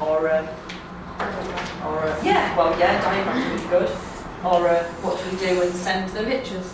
[0.00, 0.48] Or um,
[1.84, 3.90] or uh, yeah, well yeah, diagrams would be good.
[4.44, 6.72] Or uh, what do we do and send the pictures?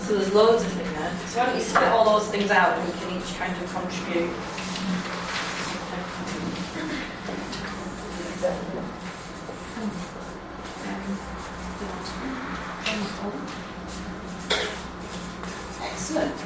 [0.00, 1.12] So there's loads of them there.
[1.26, 3.72] So why don't you split all those things out and we can each kind of
[3.72, 4.30] contribute.
[15.82, 16.45] Excellent.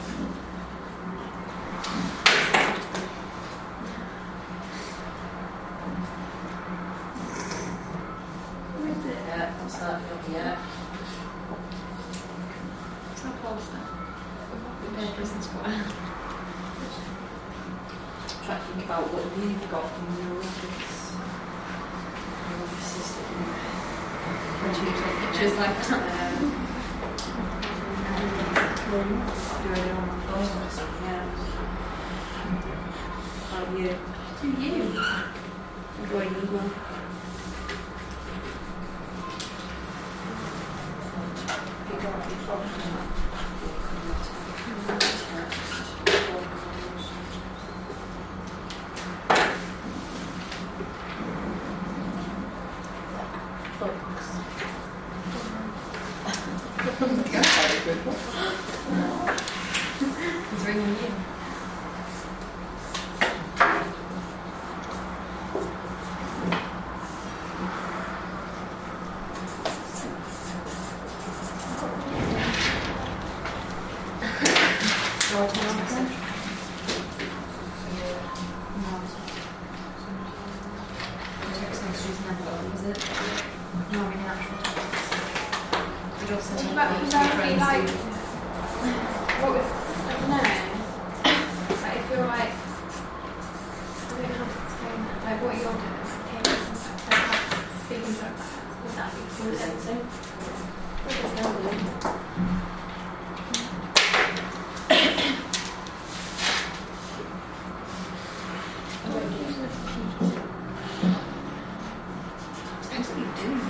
[113.01, 113.61] What you doing?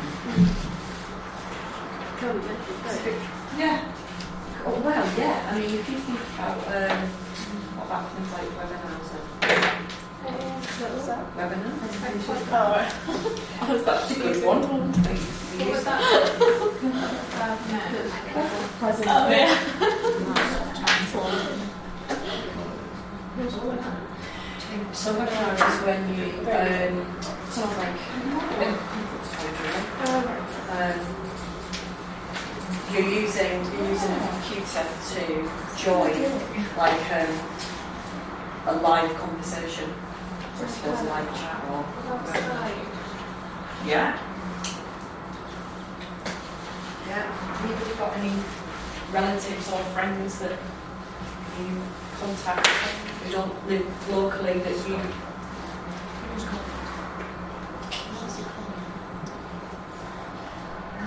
[3.57, 3.79] Yeah.
[4.67, 5.49] Oh, well, yeah.
[5.49, 7.07] I mean, if you think about um,
[7.79, 9.23] what about things like webinars and
[10.81, 11.23] what was that?
[11.37, 11.75] Webinar?
[13.63, 14.63] Oh, was that good one.
[14.63, 16.01] What was that?
[18.81, 19.07] Present.
[19.09, 19.55] Oh, yeah.
[24.93, 27.20] So webinars is when you um,
[27.51, 27.91] sort of like
[30.71, 31.01] um,
[32.93, 35.23] you're using you're using a computer to
[35.77, 36.23] join
[36.77, 37.33] like um,
[38.67, 39.93] a live conversation.
[40.57, 41.85] So I suppose a live chat or
[43.87, 44.19] yeah.
[47.09, 47.27] Yeah.
[47.65, 48.35] Anybody got any
[49.13, 50.59] relatives or friends that
[51.59, 51.83] you
[52.21, 55.01] contact who don't live locally that you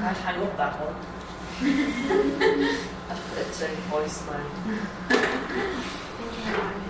[0.03, 0.95] I'd hang up that one.
[3.09, 4.49] I'd put it to voicemail.
[6.43, 6.82] What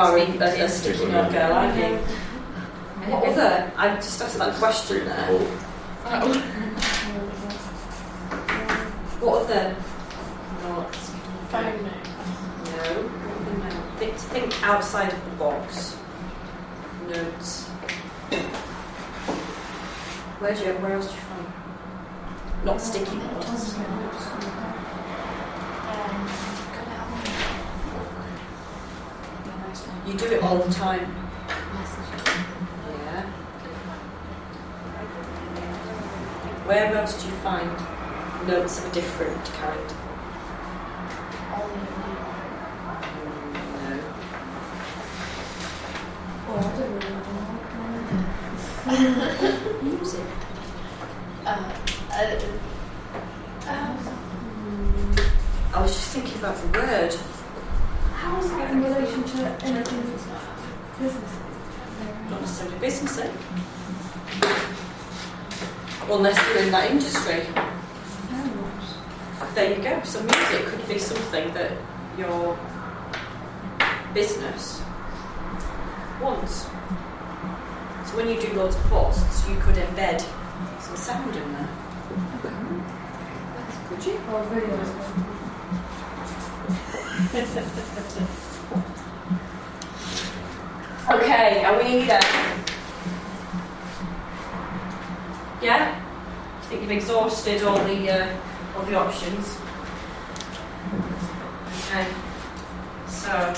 [0.00, 1.98] yeah, you are a, a sticky note girl, aren't you?
[3.10, 3.72] What other?
[3.76, 5.26] I just asked that question there.
[5.28, 5.46] Cool.
[9.20, 9.76] What other
[10.62, 11.10] notes?
[11.50, 11.90] Phone no.
[12.70, 13.10] No.
[13.98, 15.96] Think, think outside of the box.
[17.08, 17.68] Notes.
[20.38, 22.64] Where do you, where else do you find?
[22.64, 23.76] Not sticky notes.
[30.06, 31.14] You do it all the time.
[32.88, 33.22] Yeah.
[36.66, 37.70] Where else do you find
[38.48, 39.94] notes of a different kind?
[43.76, 43.94] No.
[46.48, 47.20] I don't really
[48.90, 49.82] know.
[49.82, 50.26] Music.
[51.46, 51.72] Uh,
[52.10, 52.40] uh,
[55.72, 57.14] I was just thinking about the word.
[58.40, 60.00] That in relation to anything
[60.98, 61.38] business?
[62.30, 63.30] Not necessarily business, eh?
[66.10, 67.46] Unless you're in that industry.
[69.54, 70.02] There you go.
[70.04, 71.72] So music could be something that
[72.16, 72.58] your
[74.14, 74.80] business
[76.22, 76.62] wants.
[78.06, 80.24] So when you do loads of posts, you could embed
[80.80, 81.68] some sound in there.
[83.88, 84.14] Could you?
[84.32, 85.26] Or videos.
[91.10, 92.20] Okay, are we there?
[95.60, 96.00] Yeah?
[96.58, 98.36] I think you've exhausted all the uh,
[98.76, 99.58] all the options.
[101.90, 102.06] Okay.
[103.08, 103.52] So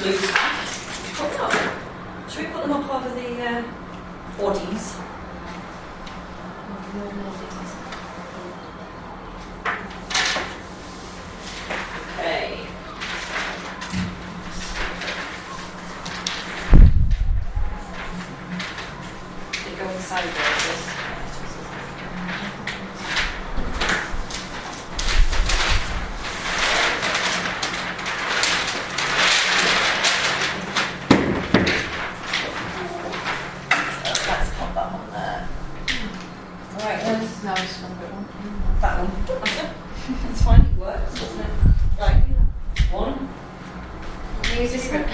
[0.00, 0.70] glue's back.
[2.30, 3.62] Should we put them up over the uh,
[4.38, 4.96] bodies?
[12.18, 12.60] Okay.
[36.82, 38.26] Right, there's No, it's not a good one.
[38.80, 40.30] that one.
[40.30, 41.50] it's fine, it works, doesn't it?
[42.00, 42.22] Right,
[42.90, 43.28] one.
[44.58, 45.04] Use this one.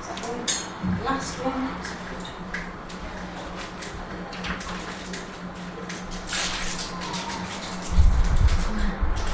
[0.00, 1.04] Is that one?
[1.04, 2.00] Last one.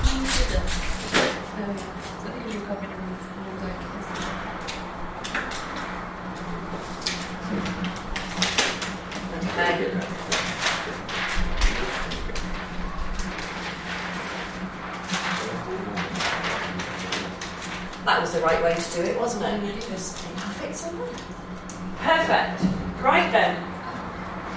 [0.09, 0.23] Oh
[0.53, 0.67] yeah.
[2.23, 3.67] So because you copied them from the
[9.49, 10.17] Okay.
[18.05, 19.75] That was the right way to do it, wasn't it?
[19.75, 21.09] Because it fits in there.
[21.99, 22.63] Perfect.
[23.03, 23.57] Right then.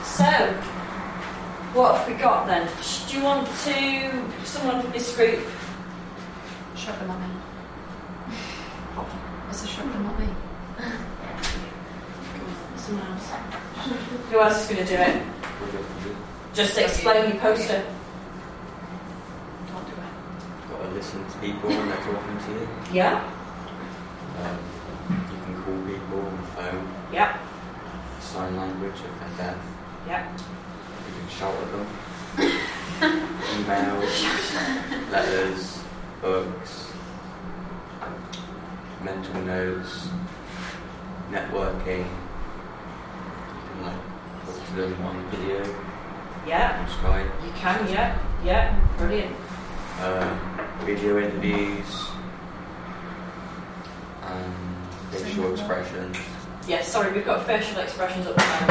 [0.06, 0.26] So,
[1.74, 2.70] what have we got then?
[2.80, 5.40] Sh- Do you want to, someone from this group?
[6.76, 7.36] Shut them at me.
[9.50, 10.28] It's a shut them at me.
[12.78, 13.30] Someone else.
[14.30, 15.24] Who else is going to do it?
[16.54, 17.84] Just explain your poster.
[19.68, 20.70] Can't do it.
[20.70, 22.68] Got to listen to people when they're talking to you.
[22.94, 23.34] Yeah?
[24.40, 24.58] Um,
[25.10, 27.38] you can call people on the phone, Yeah.
[28.22, 29.58] sign language if they're deaf.
[30.08, 30.38] Yeah.
[31.40, 31.88] You can shout at them.
[33.64, 35.84] Emails, letters,
[36.22, 36.92] books,
[39.02, 40.10] mental notes,
[41.32, 42.00] networking.
[42.00, 43.96] You can like
[44.46, 45.76] talk to them on video,
[46.46, 46.86] Yeah.
[46.86, 47.46] on Skype.
[47.46, 48.20] You can, yeah.
[48.44, 48.80] Yeah.
[48.98, 49.36] Brilliant.
[50.00, 50.38] uh,
[50.84, 52.08] video interviews,
[54.24, 54.56] and
[55.12, 56.18] facial expressions.
[56.68, 58.66] Yes, sorry, we've got facial expressions up there.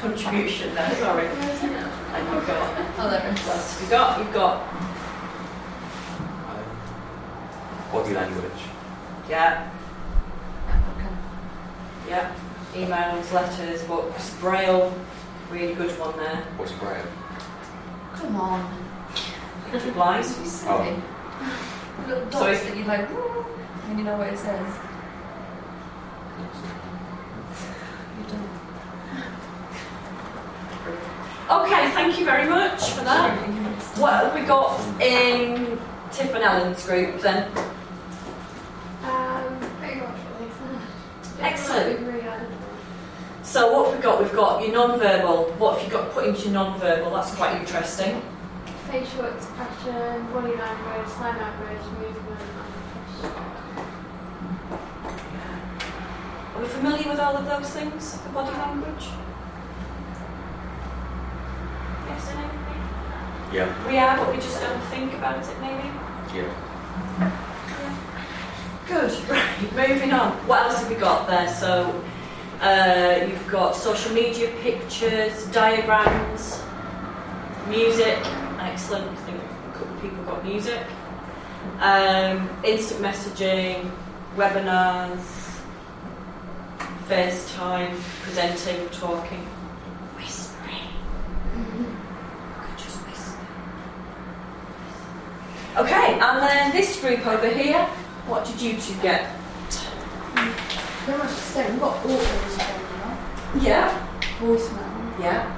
[0.00, 1.26] Just Contribution there, sorry.
[1.26, 3.48] And you've got, Oh, there it what is.
[3.48, 4.18] else have you got?
[4.18, 4.60] You've got,
[6.48, 8.62] Um, body language.
[9.28, 9.68] yeah,
[12.08, 12.32] yeah.
[12.74, 14.94] Emails, letters, books, braille.
[15.50, 16.44] Really good one there.
[16.56, 17.04] What's braille?
[18.14, 18.74] Come on.
[19.94, 20.24] Blind.
[20.24, 20.96] It's silly.
[22.06, 22.56] Little dots Sorry.
[22.56, 23.08] that you like,
[23.88, 24.66] and you know what it says.
[28.18, 28.48] You don't.
[31.50, 33.36] Okay, thank you very much for that.
[33.98, 35.80] What have we got in
[36.12, 37.50] Tiff and Ellen's group then?
[39.02, 41.44] Um, pretty much what they.
[41.44, 42.06] Excellent.
[43.42, 44.22] So what have we got?
[44.22, 45.54] We've got your non-verbal.
[45.58, 47.10] What have you got put into your non-verbal?
[47.10, 48.22] That's quite interesting.
[48.88, 52.40] Facial expression, body language, sign language, movement.
[56.54, 59.08] Are we familiar with all of those things for body language?
[62.20, 63.52] Yes, no?
[63.52, 63.88] Yeah.
[63.88, 65.88] We are, but we just don't think about it maybe.
[66.34, 66.52] Yeah.
[68.86, 70.32] Good, right, moving on.
[70.46, 71.48] What else have we got there?
[71.54, 72.02] So,
[72.60, 76.62] uh, you've got social media pictures, diagrams,
[77.68, 78.18] music.
[78.58, 79.08] Excellent.
[79.10, 80.82] I think a couple of people got music.
[81.80, 83.90] Um, instant messaging,
[84.36, 85.40] webinars,
[87.08, 89.44] FaceTime, presenting, talking,
[90.16, 90.88] whispering.
[92.62, 93.46] Could just whisper.
[95.80, 97.88] Okay, and then this group over here.
[98.26, 99.34] What did you two get?
[100.34, 101.72] Pretty much the same.
[101.72, 103.18] We've got auto now.
[103.62, 103.88] Yeah.
[104.38, 105.18] Voicemail.
[105.18, 105.56] Yeah.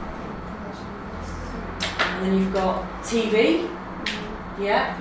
[1.98, 3.66] And then you've got TV.
[3.66, 4.62] Mm-hmm.
[4.62, 4.96] Yeah.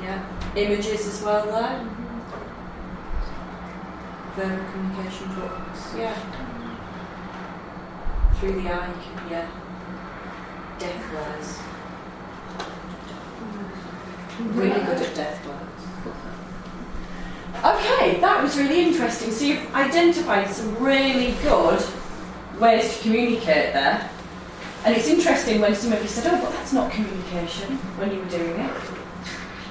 [0.00, 0.24] Yeah.
[0.56, 1.84] Images as well there.
[1.84, 2.00] Mm-hmm.
[4.40, 5.80] Verbal communication books.
[5.94, 6.14] Yeah.
[6.14, 6.74] Mm-hmm.
[8.40, 8.94] Through the eye.
[9.30, 9.46] Yeah.
[10.78, 11.61] Death glares.
[14.40, 15.38] Really good at death.
[17.64, 19.30] Okay, that was really interesting.
[19.30, 21.84] So you've identified some really good
[22.58, 24.10] ways to communicate there.
[24.84, 28.18] And it's interesting when some of you said, oh, but that's not communication when you
[28.18, 28.70] were doing it.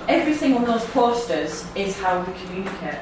[0.07, 2.99] Everything on those posters is how we communicate.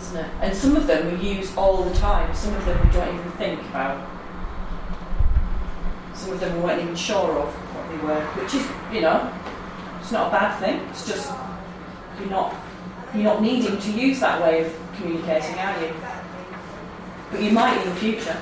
[0.00, 0.30] Isn't it?
[0.40, 3.30] And some of them we use all the time, some of them we don't even
[3.32, 4.08] think about.
[6.14, 9.32] Some of them we weren't even sure of what they were, which is, you know,
[10.08, 10.80] it's not a bad thing.
[10.88, 11.30] It's just
[12.18, 12.54] you're not
[13.12, 15.94] you're not needing to use that way of communicating, are you?
[17.30, 18.40] But you might in the future.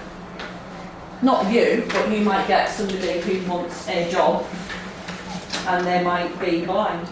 [1.23, 4.47] Not you, but you might get somebody who wants a job
[5.67, 7.09] and they might be blind.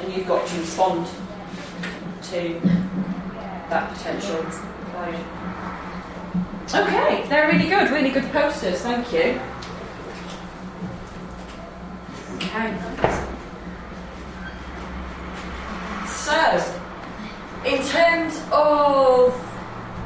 [0.00, 1.08] And you've got to respond
[2.30, 2.60] to
[3.68, 4.46] that potential.
[6.72, 9.40] Okay, they're really good, really good posters, thank you.
[12.36, 13.26] Okay.
[16.30, 16.76] So,
[17.64, 19.32] in terms of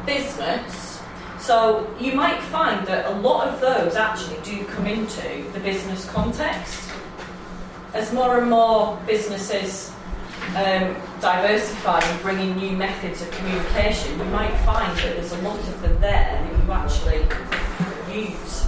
[0.04, 1.02] business,
[1.38, 6.04] so you might find that a lot of those actually do come into the business
[6.10, 6.90] context.
[7.94, 9.90] As more and more businesses
[10.56, 15.38] um, diversify and bring in new methods of communication, you might find that there's a
[15.38, 17.22] lot of them there that you actually
[18.12, 18.66] use.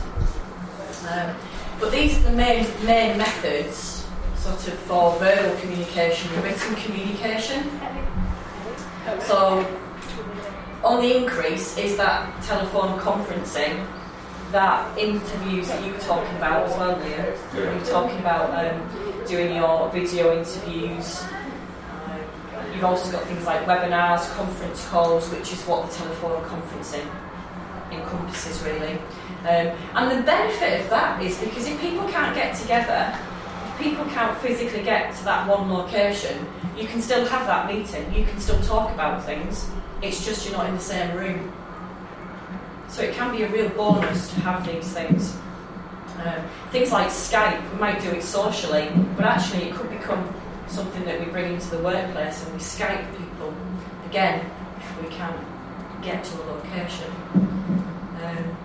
[1.11, 1.37] Um,
[1.78, 4.07] but these are the main, main methods
[4.37, 7.68] sort of for verbal communication and written communication.
[9.27, 9.65] So
[10.83, 13.87] on the increase is that telephone conferencing,
[14.53, 17.37] that interviews that you were talking about as well, Leah.
[17.55, 21.25] You were talking about um, doing your video interviews.
[22.75, 27.09] You've also got things like webinars, conference calls, which is what the telephone conferencing
[27.91, 28.99] encompasses really.
[29.43, 33.17] Um, and the benefit of that is because if people can't get together,
[33.67, 36.47] if people can't physically get to that one location,
[36.77, 39.68] you can still have that meeting, you can still talk about things,
[40.03, 41.53] it's just you're not in the same room.
[42.89, 45.37] So it can be a real bonus to have these things.
[46.24, 50.35] Um, things like Skype, we might do it socially, but actually it could become
[50.66, 53.55] something that we bring into the workplace and we Skype people
[54.07, 55.39] again if we can't
[56.03, 57.11] get to a location.
[58.22, 58.57] Um,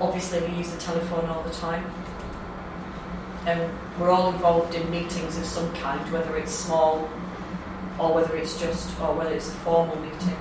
[0.00, 1.84] obviously, we use the telephone all the time.
[3.46, 7.08] And we're all involved in meetings of some kind, whether it's small
[7.98, 10.36] or whether it's just, or whether it's a formal meeting.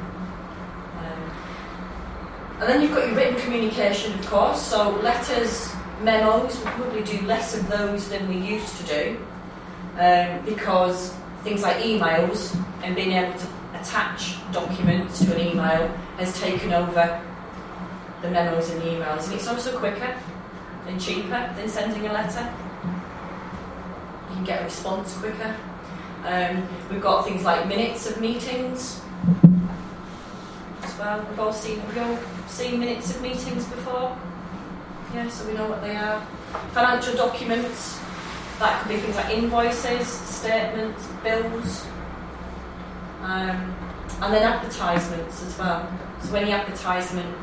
[0.98, 1.32] Um,
[2.60, 4.62] and then you've got your written communication, of course.
[4.62, 9.26] So letters, memos, we probably do less of those than we used to do,
[10.00, 15.88] um, because things like emails and being able to attach documents to an email
[16.18, 17.22] has taken over
[18.22, 20.18] the memos and the emails, and it's also quicker
[20.88, 22.52] and cheaper than sending a letter.
[24.44, 25.56] Can get a response quicker.
[26.26, 29.00] Um, we've got things like minutes of meetings
[30.82, 31.26] as well.
[31.30, 34.18] We've all seen we've all seen minutes of meetings before.
[35.14, 36.20] Yeah, so we know what they are.
[36.74, 37.98] Financial documents.
[38.60, 41.86] That could be things like invoices, statements, bills.
[43.22, 43.74] Um,
[44.22, 45.90] and then advertisements as well.
[46.22, 47.34] So any advertisement,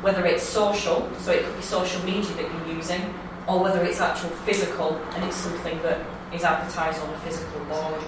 [0.00, 3.14] whether it's social, so it could be social media that you're using,
[3.46, 6.04] or whether it's actual physical and it's something that
[6.34, 8.00] is advertised on a physical board.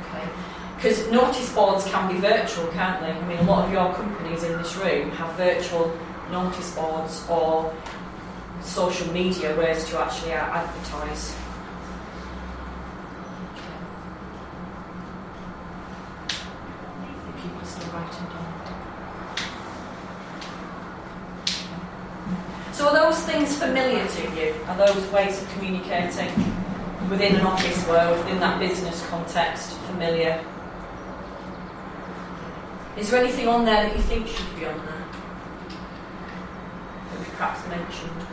[0.00, 0.28] Okay.
[0.76, 3.10] Because notice boards can be virtual, can't they?
[3.10, 5.96] I mean, a lot of your companies in this room have virtual
[6.30, 7.72] notice boards or
[8.62, 11.34] social media ways to actually advertise.
[17.42, 18.52] People still writing down.
[22.72, 24.54] So are those things familiar to you?
[24.66, 26.65] Are those ways of communicating
[27.10, 30.44] within an office world, within that business context, familiar?
[32.96, 35.04] Is there anything on there that you think should be on there?
[37.10, 38.26] That we perhaps mentioned,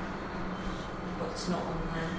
[1.19, 2.09] but it's not on there?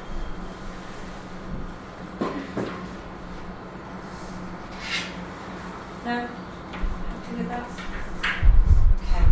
[6.05, 6.29] No?
[6.29, 7.67] Happy with that?
[9.01, 9.25] Okay.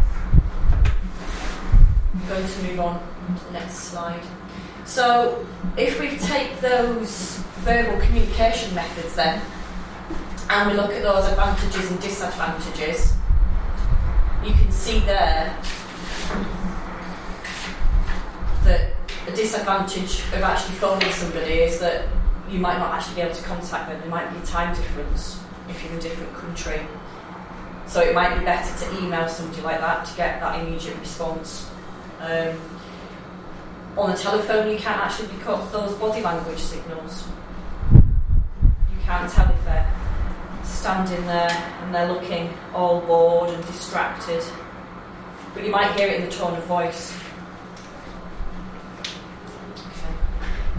[2.14, 2.99] I'm going to move on
[3.37, 4.25] to the next slide.
[4.85, 9.41] So, if we take those verbal communication methods then,
[10.51, 13.14] and we look at those advantages and disadvantages,
[14.45, 15.57] you can see there
[18.64, 18.93] that
[19.24, 22.09] the disadvantage of actually phoning somebody is that
[22.51, 24.01] you might not actually be able to contact them.
[24.01, 26.80] There might be a time difference if you're in a different country.
[27.87, 31.70] So it might be better to email somebody like that to get that immediate response.
[32.20, 32.59] Um,
[33.97, 37.24] on the telephone, you can't actually pick up those body language signals.
[37.93, 39.93] You can't tell if they're
[40.64, 44.43] standing there and they're looking all bored and distracted.
[45.55, 47.14] But you might hear it in the tone of voice.
[49.72, 50.14] Okay.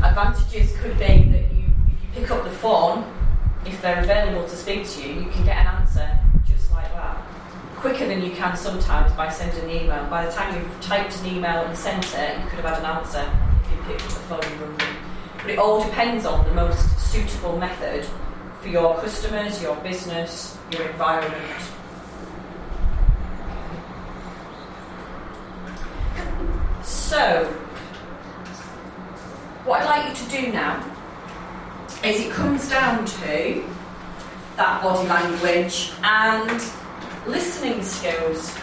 [0.03, 3.05] Advantages could be that you, if you pick up the phone,
[3.66, 6.20] if they're available to speak to you, you can get an answer.
[7.84, 10.05] Quicker than you can sometimes by sending an email.
[10.05, 12.86] By the time you've typed an email and sent it, you could have had an
[12.86, 13.29] answer
[13.61, 14.95] if you picked up the phone and rung them.
[15.39, 18.07] But it all depends on the most suitable method
[18.61, 21.43] for your customers, your business, your environment.
[26.84, 27.47] So,
[29.65, 30.89] what I'd like you to do now
[32.01, 33.65] is it comes down to
[34.55, 36.61] that body language and
[37.28, 38.57] listening skills.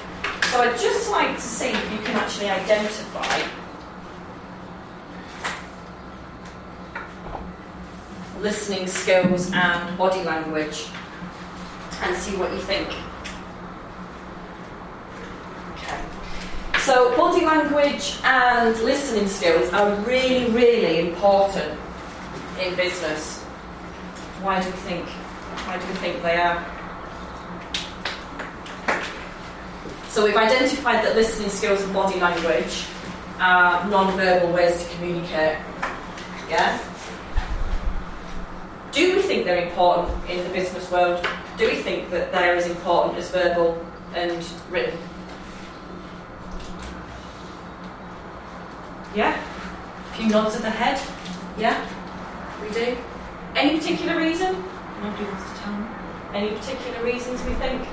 [0.50, 3.48] So I'd just like to see if you can actually identify
[8.40, 10.86] listening skills and body language
[12.02, 12.88] and see what you think.
[15.74, 16.02] Okay.
[16.80, 21.78] So body language and listening skills are really, really important
[22.60, 23.42] in business.
[24.42, 25.06] Why do you think?
[25.06, 26.79] Why do you think they are?
[30.10, 32.84] So we've identified that listening skills and body language
[33.38, 35.56] are non-verbal ways to communicate.
[36.48, 36.82] Yeah?
[38.90, 41.24] Do we think they're important in the business world?
[41.56, 44.98] Do we think that they're as important as verbal and written?
[49.14, 49.40] Yeah?
[50.10, 51.00] A few nods of the head?
[51.56, 51.86] Yeah?
[52.60, 52.96] We do?
[53.54, 54.56] Any particular reason?
[55.00, 55.86] Nobody wants to tell me.
[56.34, 57.86] Any particular reasons we think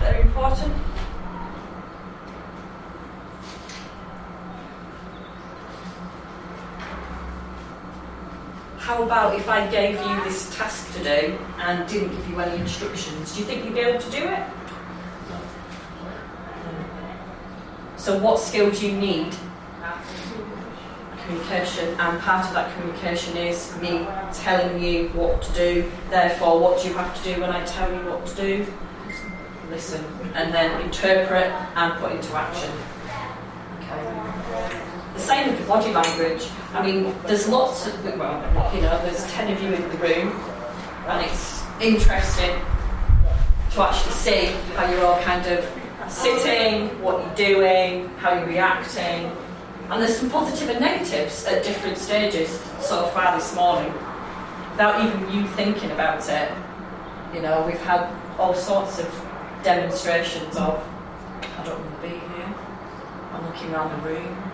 [0.00, 0.74] that are important?
[8.86, 12.60] How about if I gave you this task to do and didn't give you any
[12.60, 13.34] instructions?
[13.34, 14.44] Do you think you'd be able to do it?
[17.96, 19.34] So, what skills do you need?
[21.20, 25.90] Communication, and part of that communication is me telling you what to do.
[26.08, 28.66] Therefore, what do you have to do when I tell you what to do?
[29.68, 30.04] Listen,
[30.36, 32.70] and then interpret and put into action.
[33.80, 34.95] Okay.
[35.16, 36.46] The same with the body language.
[36.74, 40.28] I mean, there's lots of, well, you know, there's 10 of you in the room,
[41.08, 42.60] and it's interesting
[43.70, 45.66] to actually see how you're all kind of
[46.08, 49.32] sitting, what you're doing, how you're reacting.
[49.88, 52.50] And there's some positive and negatives at different stages
[52.80, 53.92] so far this morning,
[54.72, 56.52] without even you thinking about it.
[57.32, 59.08] You know, we've had all sorts of
[59.62, 60.86] demonstrations of,
[61.40, 62.54] I don't want to be here,
[63.32, 64.45] I'm looking around the room,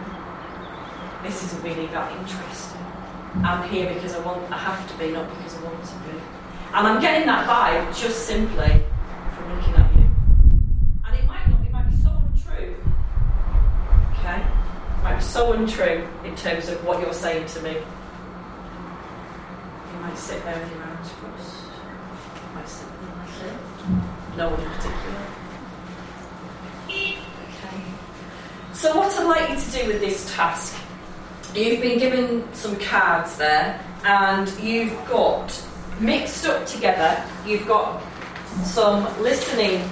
[1.23, 2.81] this isn't really that interesting.
[3.45, 6.19] I'm here because I want, I have to be, not because I want to be.
[6.75, 8.83] And I'm getting that vibe just simply
[9.35, 10.07] from looking at you.
[11.07, 12.77] And it might not, it might be so untrue.
[14.19, 14.41] Okay?
[14.41, 17.73] It might be so untrue in terms of what you're saying to me.
[17.73, 17.85] You
[20.01, 21.65] might sit there with your arms crossed.
[21.65, 22.99] You might sit there
[23.53, 24.37] like.
[24.37, 25.27] No one in particular.
[26.89, 27.83] Okay.
[28.73, 30.75] So what I'd like you to do with this task
[31.55, 35.53] You've been given some cards there, and you've got
[36.01, 37.23] mixed up together.
[37.47, 38.03] You've got
[38.65, 39.87] some listening,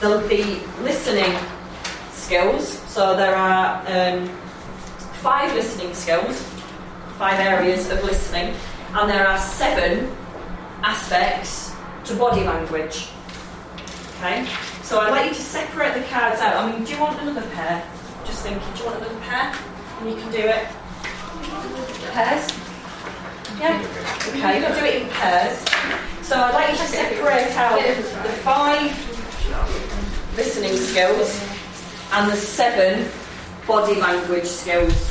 [0.00, 1.38] the, the listening
[2.10, 2.80] skills.
[2.90, 4.28] So there are um,
[5.22, 6.42] five listening skills,
[7.18, 8.56] five areas of listening,
[8.94, 10.10] and there are seven
[10.82, 11.72] aspects
[12.06, 13.10] to body language.
[14.18, 14.44] Okay,
[14.82, 16.56] so I'd like you to separate the cards out.
[16.56, 17.88] I mean, do you want another pair?
[18.24, 19.54] Just thinking, do you want another pair?
[20.00, 20.66] And you can do it
[22.12, 22.52] pairs.
[23.58, 23.80] Yeah?
[24.28, 25.58] Okay, can do it in pairs.
[26.22, 28.92] So I'd like you to separate out the five
[30.36, 31.40] listening skills
[32.12, 33.10] and the seven
[33.66, 35.10] body language skills.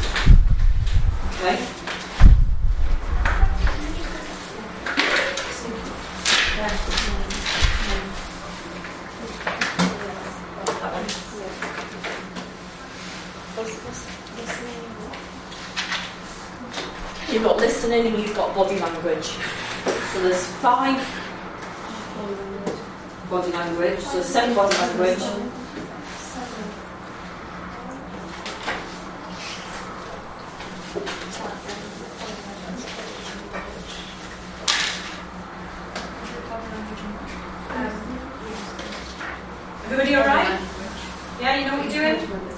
[1.35, 1.59] Okay?
[17.33, 19.25] You've got listening and you've got body language.
[19.25, 20.99] So there's five
[23.27, 25.19] body language, so seven body language.
[37.71, 37.91] Um,
[39.85, 40.59] Everybody alright?
[41.41, 42.52] Yeah, you know what you're doing?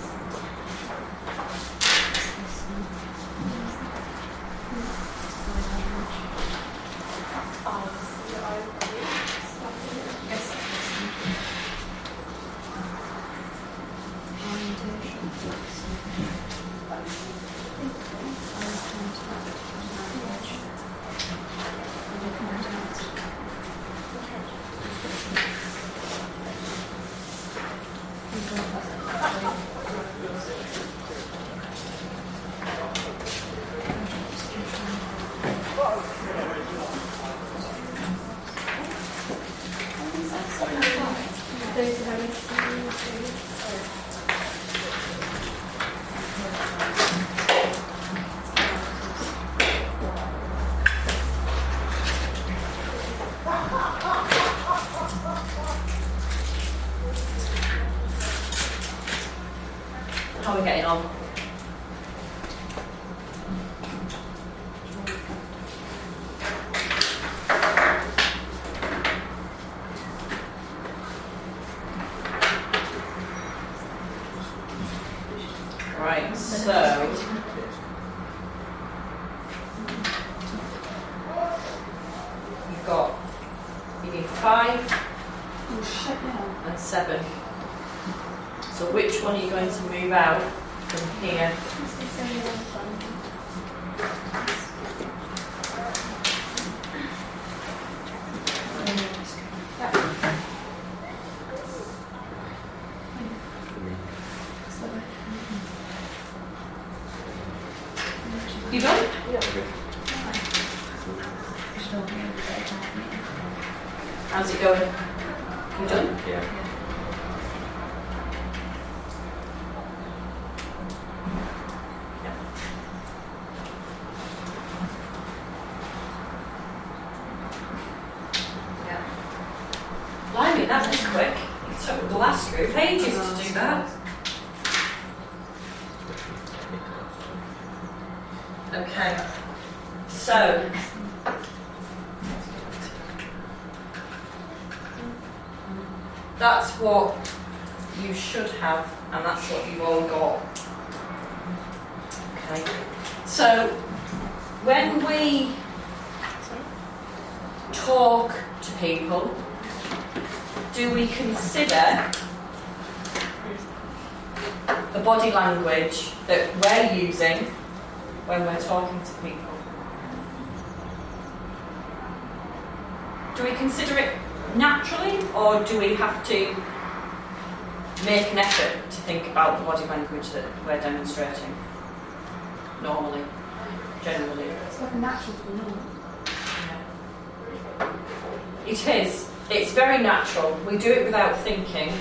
[191.46, 191.93] Thinking.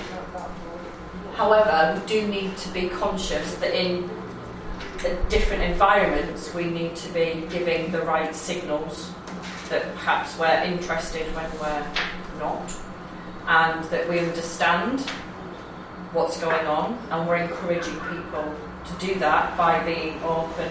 [1.35, 4.09] However, we do need to be conscious that in
[5.29, 9.11] different environments we need to be giving the right signals
[9.69, 11.87] that perhaps we're interested when we're
[12.39, 12.75] not,
[13.47, 15.01] and that we understand
[16.13, 20.69] what's going on, and we're encouraging people to do that by being open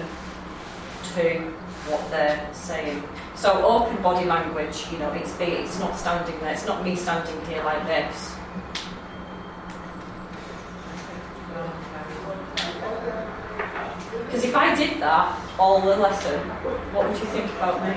[1.15, 1.41] to
[1.89, 3.03] what they're saying.
[3.37, 7.39] So open body language, you know, it's it's not standing there, it's not me standing
[7.47, 8.34] here like this.
[14.45, 16.39] Because if I did that all the lesson,
[16.93, 17.95] what would you think about me?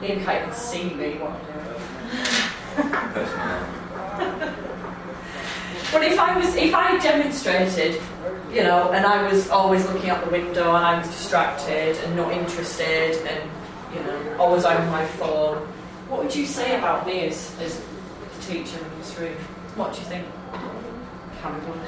[0.00, 1.40] Liam can't even see me what I'm
[2.80, 4.52] doing.
[5.92, 8.00] But if I was, if I demonstrated,
[8.52, 12.16] you know, and I was always looking out the window and I was distracted and
[12.16, 13.50] not interested and,
[13.94, 15.58] you know, always on my phone,
[16.08, 19.36] what would you say about me as, as a teacher in this room?
[19.76, 20.26] What do you think?
[21.40, 21.80] Cameron.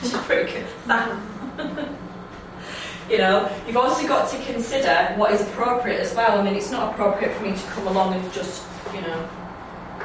[0.02, 0.66] She's pretty good.
[3.10, 6.38] you know, you've also got to consider what is appropriate as well.
[6.38, 9.28] I mean, it's not appropriate for me to come along and just, you know,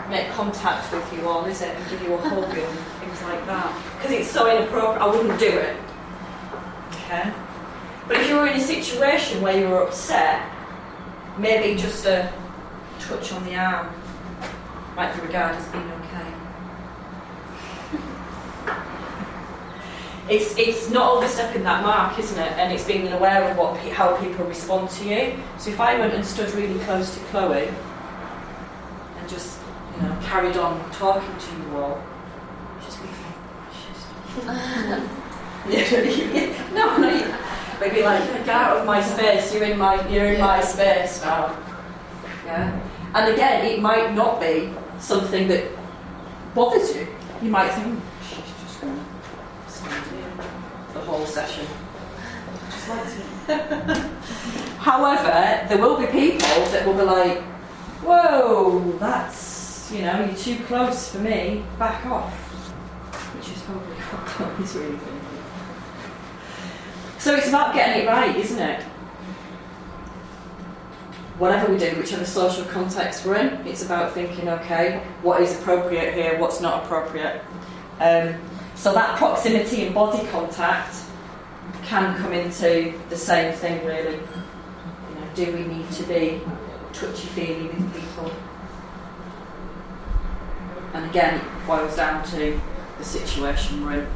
[0.10, 1.70] make contact with you all, is it?
[1.76, 3.96] And give you a hug and things like that.
[3.98, 5.78] Because it's so inappropriate, I wouldn't do it.
[6.92, 7.32] Okay?
[8.08, 10.48] But if you were in a situation where you were upset,
[11.38, 12.32] maybe just a
[13.00, 13.94] touch on the arm
[14.96, 16.05] might be regarded as being okay.
[20.28, 22.52] It's, it's not overstepping that mark, isn't it?
[22.54, 25.34] And it's being aware of what how people respond to you.
[25.60, 27.68] So if I went and stood really close to Chloe
[29.20, 29.60] and just
[29.96, 32.04] you know, carried on talking to you all.
[32.84, 33.10] Just be
[35.70, 37.38] yeah, no, no,
[37.80, 39.54] maybe like get out of my space.
[39.54, 41.58] You're in my, you're in my space now.
[42.46, 42.80] Yeah,
[43.14, 45.72] and again, it might not be something that
[46.54, 47.08] bothers you.
[47.42, 50.32] You might think she's just going to stand here
[50.94, 51.66] the whole session.
[54.80, 57.42] However, there will be people that will be like,
[58.04, 61.64] "Whoa, that's you know, you're too close for me.
[61.80, 62.34] Back off."
[63.36, 65.22] Which is probably what Chloe's really thinking.
[67.18, 68.84] So it's about getting it right, isn't it?
[71.40, 76.14] Whatever we do, whichever social context we're in, it's about thinking, okay, what is appropriate
[76.14, 77.42] here, what's not appropriate.
[78.00, 78.36] Um,
[78.76, 81.05] so that proximity and body contact
[81.84, 84.16] can come into the same thing, really.
[84.16, 86.42] You know, do we need to be
[86.94, 88.32] touchy-feely with people?
[90.94, 92.60] And again, it boils down to
[92.98, 94.08] the situation we're in.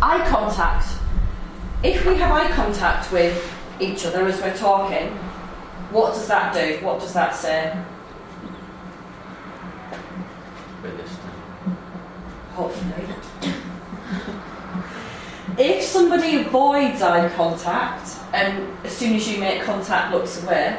[0.00, 0.86] Eye contact.
[1.82, 5.08] If we have eye contact with each other as we're talking,
[5.90, 6.84] what does that do?
[6.84, 7.76] What does that say?
[12.54, 13.04] Hopefully.
[15.58, 20.78] If somebody avoids eye contact and as soon as you make contact looks away,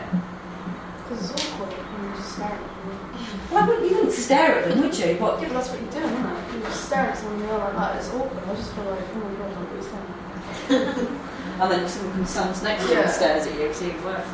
[1.07, 3.47] Because it's awkward and you just stare at them.
[3.51, 5.17] well, wouldn't, you wouldn't stare at them, would you?
[5.19, 6.53] But Yeah, but that's what you're doing, isn't it?
[6.55, 7.95] You just stare at someone and you're like, that.
[7.97, 8.43] It's awkward.
[8.49, 11.17] I just feel like, oh my god, I'm staring.
[11.61, 13.01] and then someone comes stands next to you Yeah.
[13.03, 14.25] and stares at you, it's even worse.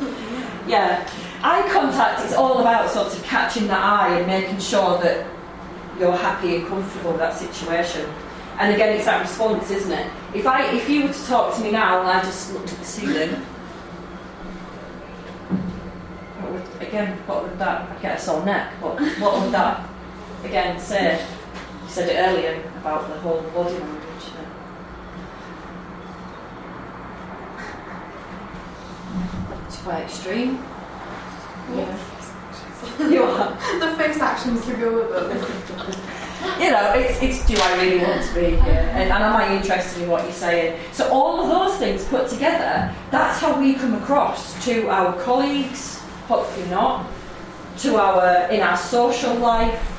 [0.68, 1.08] Yeah,
[1.42, 5.26] eye contact is all about sort of catching the eye and making sure that
[5.98, 8.06] you're happy and comfortable with that situation.
[8.58, 10.10] And again, it's that response, isn't it?
[10.34, 12.78] If I, if you were to talk to me now and I just looked at
[12.78, 13.30] the ceiling,
[16.40, 17.90] what would, again, what would that?
[17.90, 18.72] I'd get a sore neck.
[18.80, 19.86] But what would that
[20.42, 21.22] again say?
[21.82, 24.02] You said it earlier about the whole body language.
[29.66, 30.64] It's quite extreme.
[31.74, 31.98] Yeah.
[33.00, 33.50] You are.
[33.80, 35.30] the face actions to go with
[35.90, 36.22] it.
[36.58, 38.90] you know, it's, it's do I really want to be here?
[38.92, 40.80] And, and am I interested in what you're saying?
[40.92, 45.98] So all of those things put together, that's how we come across to our colleagues,
[46.28, 47.06] hopefully not,
[47.78, 49.92] to our in our social life.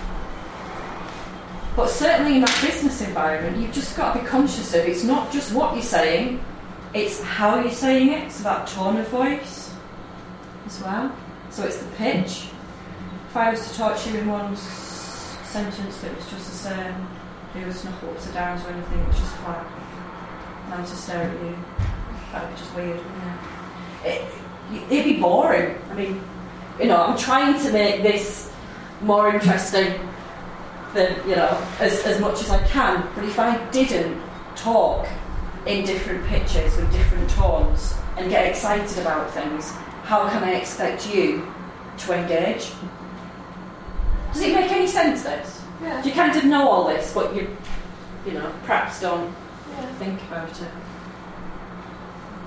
[1.75, 5.31] But certainly in that business environment, you've just got to be conscious of it's not
[5.31, 6.43] just what you're saying,
[6.93, 9.71] it's how you're saying it, it's that tone of voice
[10.65, 11.15] as well.
[11.51, 12.47] So it's the pitch.
[13.29, 14.55] If I was to talk to you in one
[15.47, 17.07] sentence that was just the same,
[17.53, 19.65] there was no ups or downs or anything, it was just flat.
[20.65, 21.57] And I was to stare at you.
[22.31, 22.99] That be just weird,
[24.03, 24.25] it?
[24.91, 25.79] It'd be boring.
[25.89, 26.21] I mean,
[26.79, 28.53] you know, I'm trying to make this
[29.01, 30.07] more interesting
[30.93, 33.07] than, you know, as, as much as I can.
[33.15, 34.21] But if I didn't
[34.55, 35.07] talk
[35.65, 39.71] in different pitches with different tones and get excited about things,
[40.03, 41.51] how can I expect you
[41.99, 42.71] to engage?
[44.33, 45.61] Does it make any sense, this?
[45.81, 46.03] Yeah.
[46.03, 47.55] You kind of know all this, but you,
[48.25, 49.33] you know, perhaps don't
[49.71, 49.85] Yeah.
[49.99, 50.57] think about it.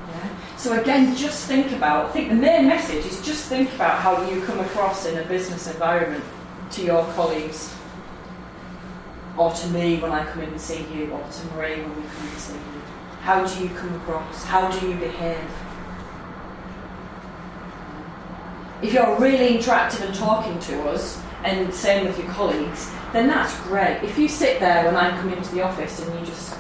[0.09, 0.29] Yeah.
[0.57, 2.07] So again, just think about.
[2.07, 5.25] I think the main message is just think about how you come across in a
[5.25, 6.25] business environment
[6.73, 7.73] to your colleagues,
[9.37, 12.03] or to me when I come in and see you, or to Marie when we
[12.09, 12.83] come in and see you.
[13.23, 14.45] How do you come across?
[14.45, 15.39] How do you behave?
[18.83, 23.59] If you're really interactive and talking to us, and same with your colleagues, then that's
[23.63, 24.03] great.
[24.03, 26.55] If you sit there when I come into the office and you just,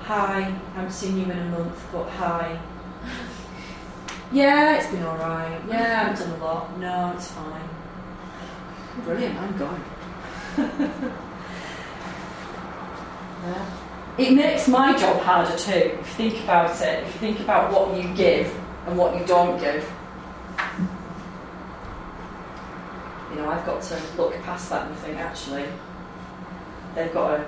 [0.00, 2.60] hi, I haven't seen you in a month, but hi.
[4.30, 5.60] Yeah, it's been alright.
[5.68, 6.78] Yeah, I haven't done a lot.
[6.78, 7.68] No, it's fine.
[9.04, 9.84] Brilliant, I'm going.
[13.46, 13.70] yeah.
[14.18, 17.72] It makes my job harder too, if you think about it, if you think about
[17.72, 18.52] what you give
[18.86, 19.88] and what you don't give.
[23.48, 25.64] Know, I've got to look past that and think, actually,
[26.94, 27.46] they've got a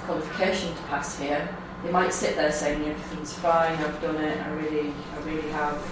[0.00, 1.48] qualification to pass here.
[1.84, 5.82] They might sit there saying everything's fine, I've done it, I really, I really have.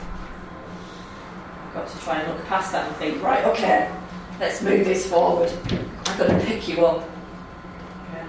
[1.67, 3.91] I've got to try and look past that and think, right, okay,
[4.41, 5.53] let's move this forward.
[6.07, 7.03] I've got to pick you up.
[7.03, 8.27] Okay.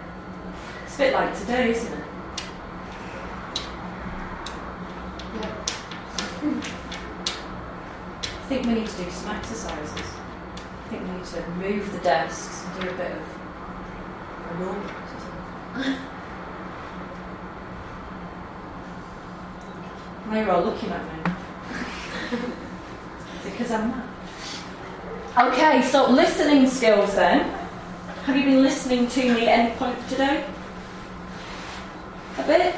[0.83, 2.05] It's a bit like today, isn't it?
[5.35, 5.65] Yeah.
[8.45, 10.14] I think we need to do some exercises.
[10.85, 13.17] I think we need to move the desks and do a bit of
[14.51, 15.97] aerobics or something.
[20.29, 21.09] Now you're all looking at me.
[23.43, 24.03] Because I'm mad?
[25.37, 27.49] Okay, so listening skills then.
[28.25, 30.45] Have you been listening to me at any point today?
[32.37, 32.75] A bit?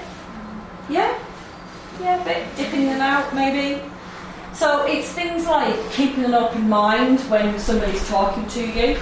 [0.89, 1.19] Yeah?
[2.01, 3.81] Yeah, a bit dipping in and out maybe.
[4.57, 8.97] So it's things like keeping an open mind when somebody's talking to you.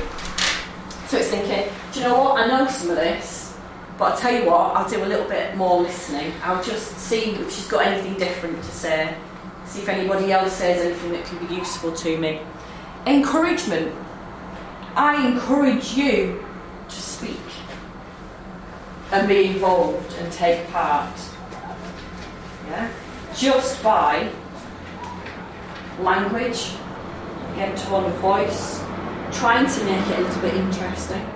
[1.07, 2.41] So it's thinking, do you know what?
[2.41, 3.57] I know some of this,
[3.97, 6.33] but I'll tell you what, I'll do a little bit more listening.
[6.43, 9.15] I'll just see if she's got anything different to say.
[9.65, 12.41] See if anybody else says anything that can be useful to me.
[13.07, 13.95] Encouragement.
[14.93, 16.45] I encourage you
[16.89, 17.39] to speak
[19.13, 21.17] and be involved and take part.
[22.67, 22.91] Yeah?
[23.33, 24.29] Just by
[26.01, 26.73] language,
[27.53, 28.83] again, tone of voice,
[29.31, 31.29] trying to make it a little bit interesting.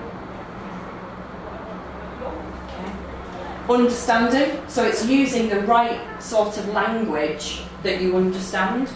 [3.70, 8.90] Understanding, so it's using the right sort of language that you understand.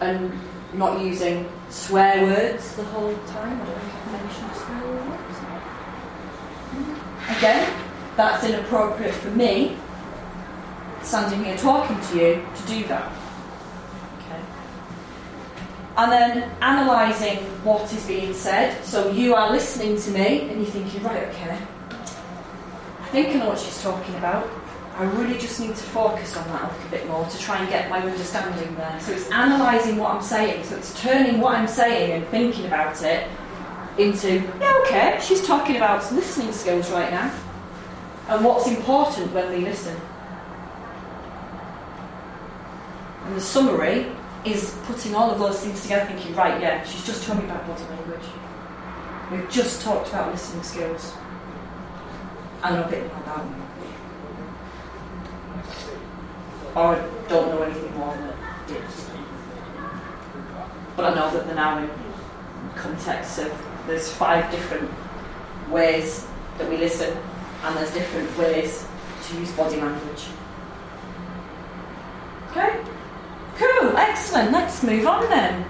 [0.00, 0.30] And
[0.74, 3.60] not using swear words the whole time.
[7.38, 7.72] Again,
[8.16, 9.76] that's inappropriate for me,
[11.06, 13.12] standing here talking to you, to do that.
[14.18, 14.40] Okay.
[15.96, 18.84] And then analysing what is being said.
[18.84, 21.58] So you are listening to me and you're thinking, right, okay,
[23.00, 24.48] I think I know what she's talking about.
[24.96, 27.68] I really just need to focus on that a little bit more to try and
[27.68, 28.98] get my understanding there.
[29.00, 33.00] So it's analysing what I'm saying, so it's turning what I'm saying and thinking about
[33.02, 33.28] it
[33.98, 37.30] into, yeah, okay, she's talking about listening skills right now
[38.28, 39.96] and what's important when we listen.
[43.26, 44.06] And the summary
[44.44, 47.66] is putting all of those things together, thinking, right, yeah, she's just told me about
[47.66, 48.26] body language.
[49.32, 51.12] We've just talked about listening skills.
[52.62, 53.62] I know a bit about them.
[56.76, 59.10] Or I don't know anything more than it is.
[60.94, 61.90] But I know that they're now in
[62.76, 64.88] context of there's five different
[65.68, 66.26] ways
[66.58, 67.16] that we listen
[67.64, 68.86] and there's different ways
[69.26, 70.26] to use body language.
[72.50, 72.95] Okay?
[73.96, 74.52] Cool, excellent.
[74.52, 75.64] Let's move on then.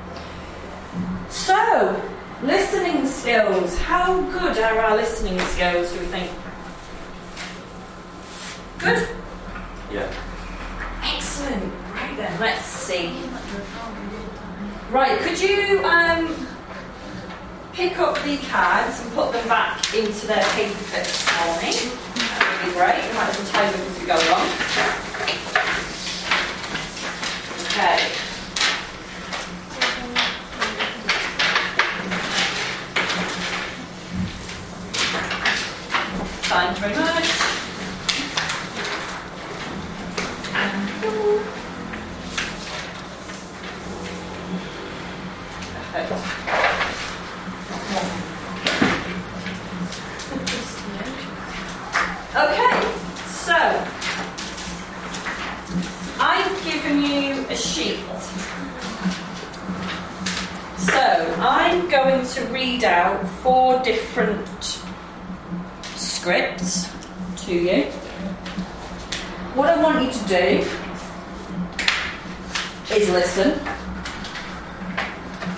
[1.29, 2.03] So,
[2.43, 3.79] listening skills.
[3.79, 6.33] How good are our listening skills, do we think?
[8.79, 9.09] Good?
[9.93, 10.13] Yeah.
[11.03, 11.73] Excellent.
[11.95, 13.15] Right then, let's see.
[14.91, 16.49] Right, could you um,
[17.75, 21.97] pick up the cards and put them back into their paper this morning?
[22.17, 23.07] That would be great.
[23.07, 24.47] We might as well tie them as we go along.
[27.79, 28.16] Okay.
[36.57, 37.29] Thank you very much.
[45.93, 46.23] Perfect.
[52.35, 52.73] Okay,
[53.27, 53.59] so
[56.19, 58.01] I've given you a sheet.
[60.79, 61.03] So
[61.39, 64.47] I'm going to read out four different
[66.27, 66.91] scripts
[67.37, 67.85] to you.
[69.55, 70.67] What I want you to do
[72.91, 73.61] is listen.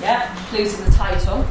[0.01, 1.47] Yeah, losing the title.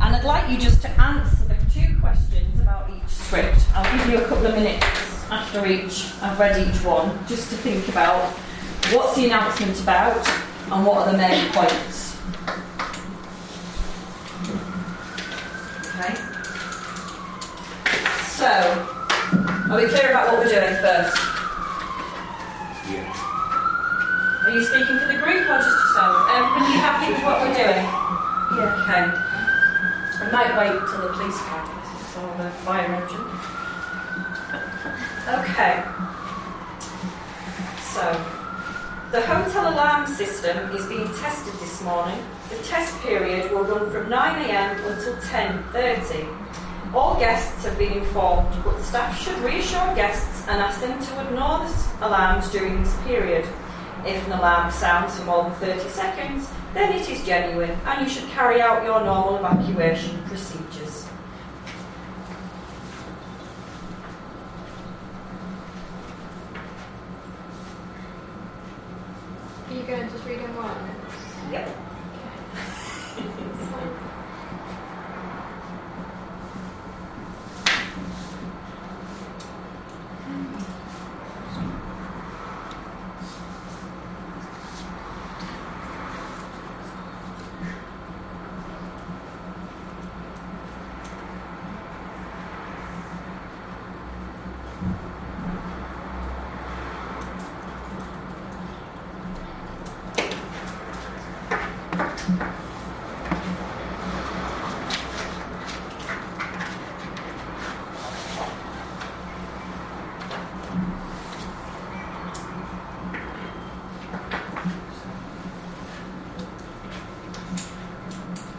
[0.00, 3.60] And I'd like you just to answer the two questions about each script.
[3.74, 4.84] I'll give you a couple of minutes
[5.30, 8.32] after each, I've read each one, just to think about
[8.92, 10.26] what's the announcement about
[10.70, 12.16] and what are the main points.
[15.94, 16.14] Okay?
[18.26, 18.48] So,
[19.70, 21.35] are we clear about what we're doing first?
[22.90, 24.42] Yeah.
[24.46, 26.30] Are you speaking for the group or just yourself?
[26.30, 27.82] Um, Everybody happy with what we're doing?
[28.54, 28.78] Yeah.
[28.78, 29.04] Okay.
[30.22, 33.26] I might wait till the police passes or the fire engine.
[35.26, 35.82] Okay.
[37.90, 38.06] So,
[39.10, 42.22] the hotel alarm system is being tested this morning.
[42.50, 46.46] The test period will run from 9am until 10.30.
[46.94, 51.58] All guests have been informed, but staff should reassure guests and ask them to ignore
[51.58, 53.46] the alarms during this period.
[54.06, 58.08] If an alarm sounds for more than 30 seconds, then it is genuine and you
[58.08, 61.06] should carry out your normal evacuation procedures.
[69.68, 71.52] Are you going to just read in one?
[71.52, 71.76] Yep.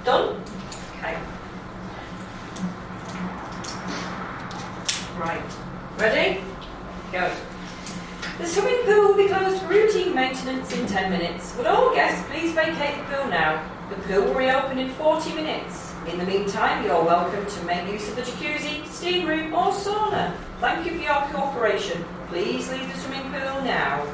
[0.08, 0.42] Done?
[0.96, 1.18] Okay.
[5.20, 5.42] Right.
[5.98, 6.42] Ready?
[7.12, 7.30] Go.
[8.38, 11.56] The swimming pool will be closed for routine maintenance in 10 minutes.
[11.58, 13.68] Would all guests please vacate the pool now?
[13.90, 15.92] The pool will reopen in 40 minutes.
[16.08, 20.36] In the meantime, you're welcome to make use of the jacuzzi, steam room, or sauna.
[20.60, 22.06] Thank you for your cooperation.
[22.28, 24.06] Please leave the swimming pool now.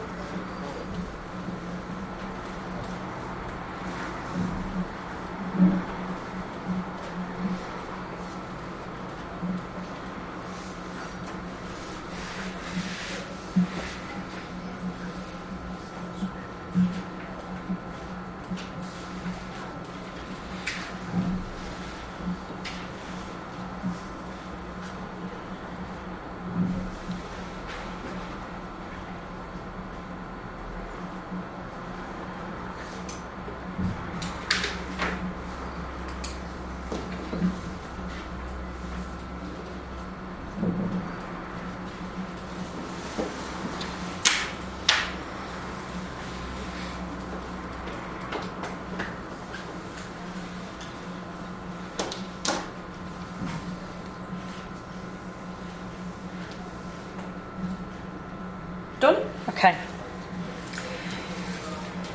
[59.64, 59.78] Okay.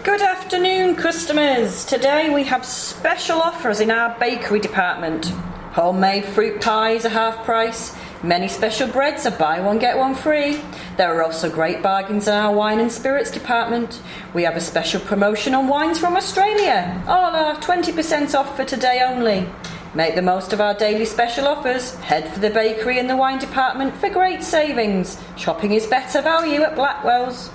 [0.02, 0.96] Good afternoon,
[1.38, 1.84] customers.
[1.84, 5.26] Today we have special offers in our bakery department.
[5.72, 7.94] Homemade fruit pies are half price.
[8.24, 10.60] Many special breads are buy one get one free.
[10.96, 14.02] There are also great bargains in our wine and spirits department.
[14.34, 17.00] We have a special promotion on wines from Australia.
[17.06, 19.48] All are 20% off for today only.
[19.94, 21.94] Make the most of our daily special offers.
[21.96, 25.16] Head for the bakery and the wine department for great savings.
[25.36, 27.50] Shopping is better value at Blackwell's.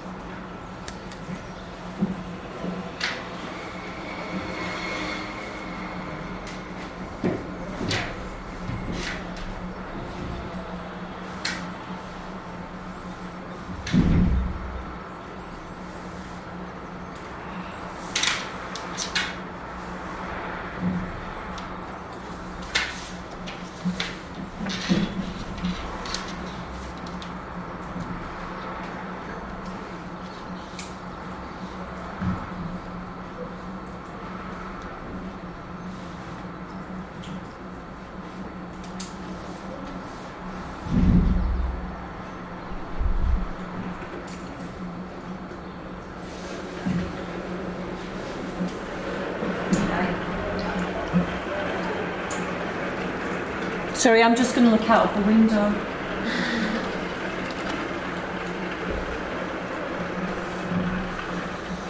[54.04, 55.68] Sorry, I'm just going to look out of the window.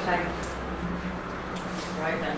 [0.04, 0.22] Okay.
[2.00, 2.38] Right then.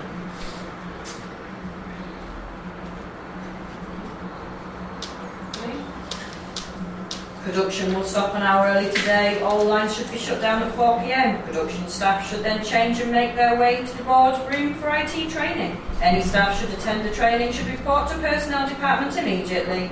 [7.43, 9.41] Production will stop an hour early today.
[9.41, 11.44] All lines should be shut down at 4 pm.
[11.55, 15.81] Production staff should then change and make their way to the boardroom for IT training.
[16.01, 19.89] Any staff should attend the training should report to personnel department immediately.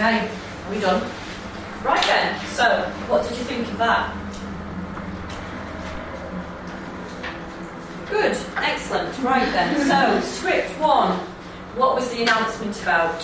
[0.00, 0.30] Okay,
[0.66, 1.02] are we done?
[1.84, 4.16] Right then, so what did you think of that?
[8.08, 9.18] Good, excellent.
[9.18, 11.18] Right then, so script one.
[11.76, 13.22] What was the announcement about?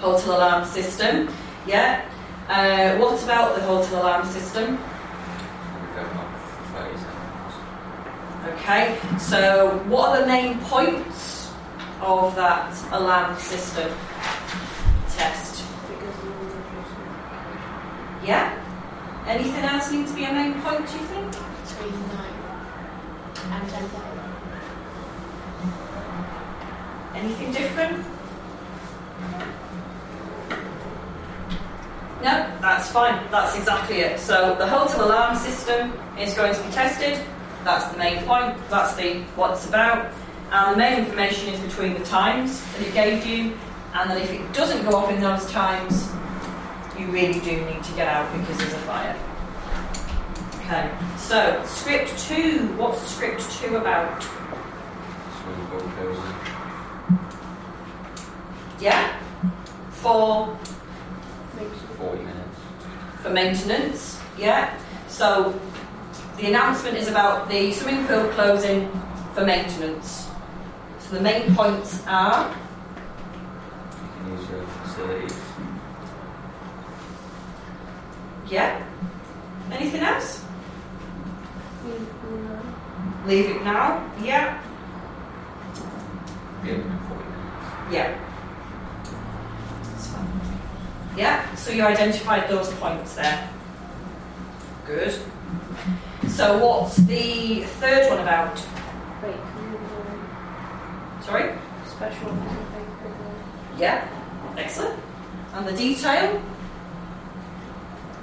[0.00, 1.34] Hotel alarm system.
[1.66, 2.06] Yeah.
[2.50, 4.72] Uh, what about the hotel alarm system?
[4.72, 6.28] We don't have
[6.74, 8.60] 30 seconds.
[8.60, 11.40] Okay, so what are the main points
[12.00, 13.90] of that alarm system
[15.16, 15.64] test?
[18.24, 18.56] Yeah?
[19.26, 21.30] Anything else need to be a main point, do you think?
[21.32, 22.30] Between 9
[23.52, 23.90] and 10
[27.14, 28.06] Anything different?
[32.22, 33.30] No, that's fine.
[33.30, 34.18] That's exactly it.
[34.20, 37.18] So the hotel alarm system is going to be tested.
[37.64, 38.56] That's the main point.
[38.68, 40.12] That's the what it's about.
[40.50, 43.56] And the main information is between the times that it gave you.
[43.94, 46.08] And then if it doesn't go off in those times,
[46.98, 49.16] you really do need to get out because there's a fire.
[50.60, 50.90] Okay.
[51.18, 52.68] So script two.
[52.76, 54.22] What's script two about?
[54.22, 56.34] Swimming pool closing.
[58.80, 59.18] Yeah.
[59.90, 60.56] For
[61.98, 62.58] 40 minutes.
[63.20, 64.20] for maintenance.
[64.38, 64.78] Yeah.
[65.08, 65.52] So
[66.40, 68.90] the announcement is about the swimming pool closing
[69.34, 70.26] for maintenance.
[71.00, 75.36] So the main points are You can use your facilities.
[78.48, 78.82] yeah.
[79.70, 80.44] Anything else?
[83.26, 84.10] Leave it now.
[84.22, 84.60] Yeah.
[86.64, 87.92] Yeah, 40 minutes.
[87.92, 88.18] Yeah.
[89.82, 90.40] That's fine.
[91.16, 91.54] Yeah.
[91.54, 93.48] So you identified those points there.
[94.86, 95.20] Good.
[96.28, 98.58] So what's the third one about?
[101.22, 101.52] Sorry.
[101.86, 102.36] Special
[103.78, 104.08] Yeah.
[104.56, 104.98] Excellent.
[105.54, 106.42] And the detail?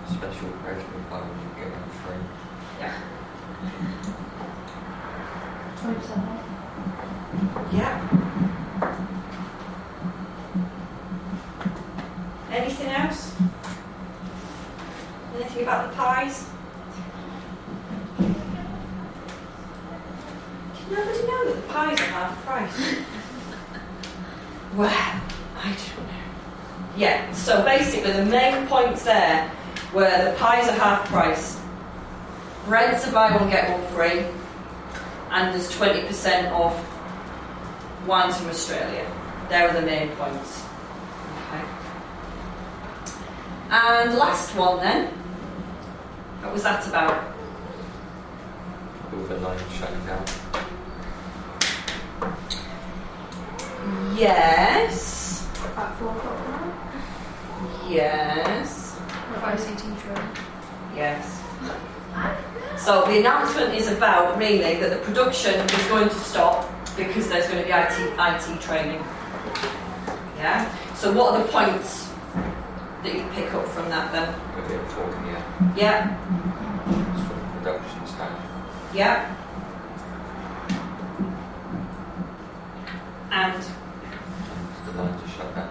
[0.08, 2.22] Special pressure part you get one free.
[2.80, 2.94] Yeah.
[5.78, 6.44] 20% off.
[7.74, 7.96] Yeah.
[12.52, 13.36] Anything else?
[15.98, 16.57] pies?
[20.90, 23.04] Nobody know that the pies are half price?
[24.76, 25.22] well,
[25.58, 26.18] I don't know.
[26.96, 29.52] Yeah, so basically the main points there
[29.94, 31.60] were the pies are half price,
[32.66, 34.26] breads are buy one get one free,
[35.32, 36.76] and there's 20% off
[38.08, 39.06] wines from Australia.
[39.50, 40.64] There are the main points.
[41.50, 41.64] Okay.
[43.70, 45.14] And last one then.
[46.42, 47.34] What was that about?
[49.14, 50.26] Overnight shutting down.
[54.18, 55.48] Yes.
[55.76, 57.88] At four o'clock now.
[57.88, 58.96] Yes.
[58.96, 60.32] What about ICT training?
[60.96, 61.44] Yes.
[62.78, 67.48] So the announcement is about really that the production is going to stop because there's
[67.48, 69.04] going to be IT, IT training.
[70.38, 70.74] Yeah.
[70.96, 72.10] So what are the points
[73.04, 74.34] that you pick up from that then?
[74.56, 75.78] Maybe at four in the end.
[75.78, 76.18] Yeah.
[77.14, 78.96] It's for production staff.
[78.96, 79.37] Yeah.
[83.38, 83.64] And
[84.86, 85.70] The lines are shut down.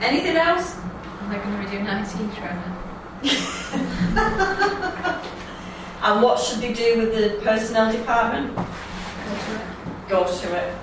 [0.00, 0.76] anything else?
[1.22, 2.74] Am I going to be doing IT training?
[6.00, 8.54] And what should they do with the personnel department?
[8.54, 10.08] Go to it.
[10.08, 10.74] Go to it.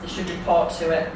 [0.00, 1.12] They should report to it.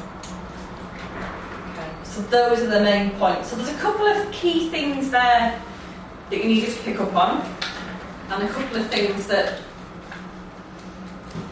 [1.71, 1.89] Okay.
[2.03, 3.49] So those are the main points.
[3.49, 5.59] So there's a couple of key things there
[6.29, 7.41] that you needed to pick up on,
[8.29, 9.61] and a couple of things that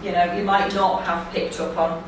[0.03, 2.03] you know you might not have picked up on.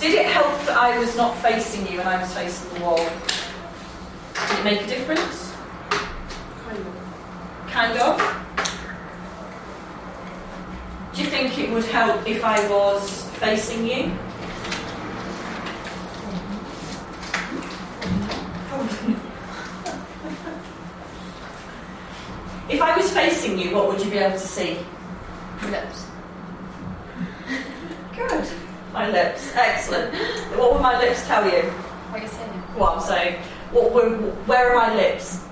[0.00, 2.96] Did it help that I was not facing you and I was facing the wall?
[2.96, 5.52] Did it make a difference?
[6.66, 6.86] Kind of.
[7.68, 8.18] Kind of.
[11.14, 13.92] Do you think it would help if I was facing you?
[22.70, 24.78] if I was facing you, what would you be able to see?
[25.70, 26.06] Lips.
[28.16, 28.48] Good.
[28.92, 29.52] My lips.
[29.54, 30.14] Excellent.
[30.56, 31.62] What would my lips tell you?
[31.62, 32.50] What are you saying?
[32.76, 33.42] What I'm saying.
[33.70, 34.10] What were,
[34.46, 35.44] where are my lips?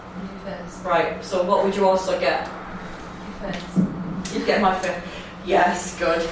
[0.45, 0.81] Your face.
[0.85, 1.25] Right.
[1.25, 2.47] So what would you also get?
[2.47, 4.35] Your face.
[4.35, 5.03] You'd get my fa-
[5.47, 6.29] Yes, good.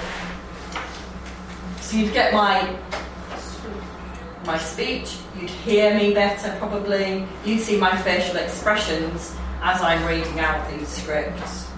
[1.81, 2.77] So you'd get my
[4.45, 10.39] my speech, you'd hear me better probably, you'd see my facial expressions as I'm reading
[10.39, 11.68] out these scripts.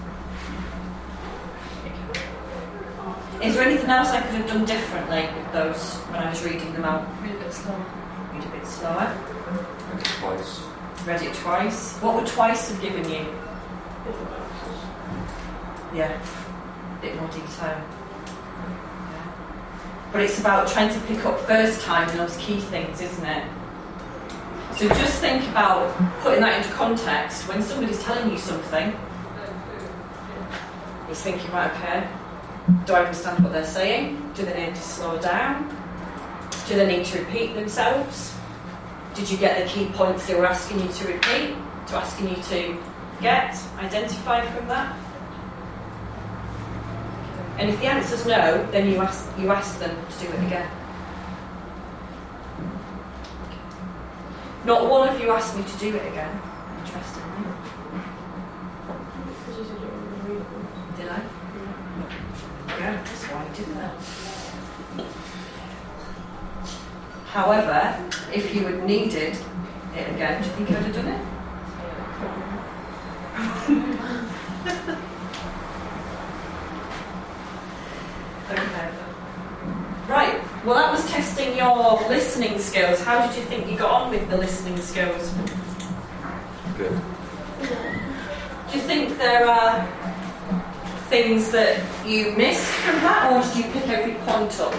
[3.42, 6.72] Is there anything else I could have done differently with those when I was reading
[6.74, 7.08] them out?
[7.22, 7.84] Read a bit slower.
[8.32, 9.18] Read a bit slower.
[9.90, 10.60] Maybe twice.
[11.04, 11.98] Read it twice.
[11.98, 13.26] What would twice have given you?
[15.92, 17.82] Yeah, a bit more detail.
[20.12, 23.44] But it's about trying to pick up first time those key things, isn't it?
[24.76, 27.48] So just think about putting that into context.
[27.48, 28.96] When somebody's telling you something,
[31.08, 32.08] he's thinking, right, okay,
[32.86, 34.32] do I understand what they're saying?
[34.34, 35.68] Do they need to slow down?
[36.68, 38.34] Do they need to repeat themselves?
[39.14, 41.56] Did you get the key points they were asking you to repeat?
[41.88, 42.78] To asking you to
[43.20, 44.96] get, identify from that?
[47.58, 50.70] And if the answer's no, then you ask you ask them to do it again.
[54.64, 56.40] Not one of you asked me to do it again,
[56.78, 57.44] interestingly.
[59.46, 60.96] Because you said you were going to read it.
[60.96, 61.22] Did I?
[62.82, 63.94] Yeah, that's why I did that.
[67.26, 69.38] However, if you had needed
[69.94, 71.20] it again, do you think I would have done it?
[78.50, 78.90] Okay.
[80.08, 80.64] Right.
[80.66, 83.00] Well, that was testing your listening skills.
[83.00, 85.32] How did you think you got on with the listening skills?
[86.76, 87.00] Good.
[87.62, 89.88] Do you think there are
[91.12, 94.72] things that you missed from that, or did you pick every point up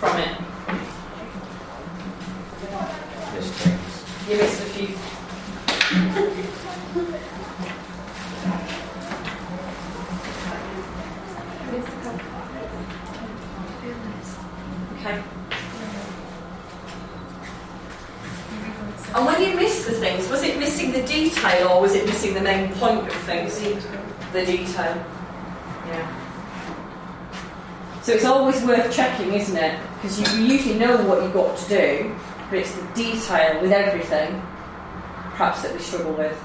[0.00, 0.34] from it?
[3.34, 4.28] Missed things.
[4.28, 4.88] You missed a few.
[14.98, 15.22] Okay.
[19.14, 22.34] And when you missed the things, was it missing the detail or was it missing
[22.34, 23.60] the main point of things?
[24.32, 25.04] The detail.
[25.86, 26.14] Yeah.
[28.02, 29.78] So it's always worth checking, isn't it?
[29.96, 32.14] Because you usually know what you've got to do,
[32.50, 34.40] but it's the detail with everything,
[35.30, 36.38] perhaps, that we struggle with.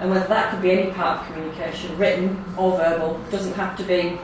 [0.00, 3.84] And whether that could be any part of communication, written or verbal, doesn't have to
[3.84, 4.18] be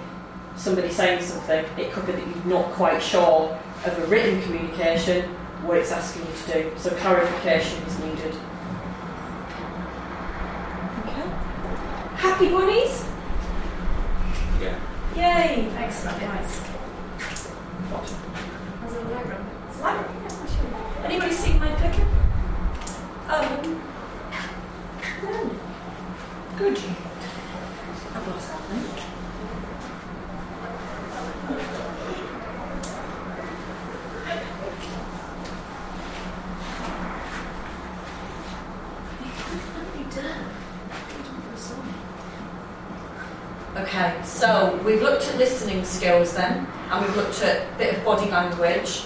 [0.56, 1.64] somebody saying something.
[1.78, 5.34] It could be that you're not quite sure of a written communication
[5.64, 6.78] what it's asking you to do.
[6.78, 8.34] So clarification is needed.
[11.06, 11.28] Okay.
[12.22, 13.04] Happy bunnies?
[14.60, 14.78] Yeah.
[15.16, 15.68] Yay!
[15.76, 16.22] Excellent.
[16.22, 16.60] Nice.
[18.84, 19.44] As a diagram.
[19.68, 21.02] It's like, yeah.
[21.04, 22.06] Anybody seen my picture?
[23.28, 23.82] Um.
[25.24, 25.50] No.
[26.58, 26.78] Good.
[28.14, 28.84] I've lost that then.
[43.74, 48.04] Okay, so we've looked at listening skills then, and we've looked at a bit of
[48.04, 49.02] body language.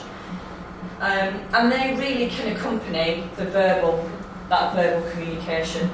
[0.99, 4.11] Um, and they really can accompany the verbal,
[4.49, 5.91] that verbal communication.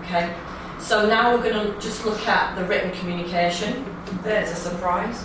[0.00, 0.36] Okay,
[0.78, 3.86] so now we're going to just look at the written communication.
[4.22, 5.24] There's a surprise.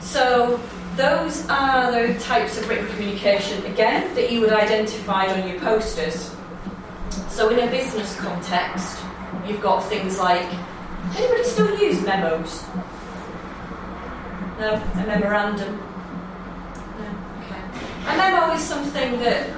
[0.00, 0.58] So
[0.96, 6.34] those are the types of written communication again that you would identify on your posters.
[7.28, 9.04] So in a business context,
[9.46, 10.50] you've got things like
[11.16, 12.64] anybody still use memos?
[14.58, 15.76] No, a memorandum.
[16.98, 17.08] No,
[17.42, 17.62] okay.
[18.08, 19.50] A memo is something that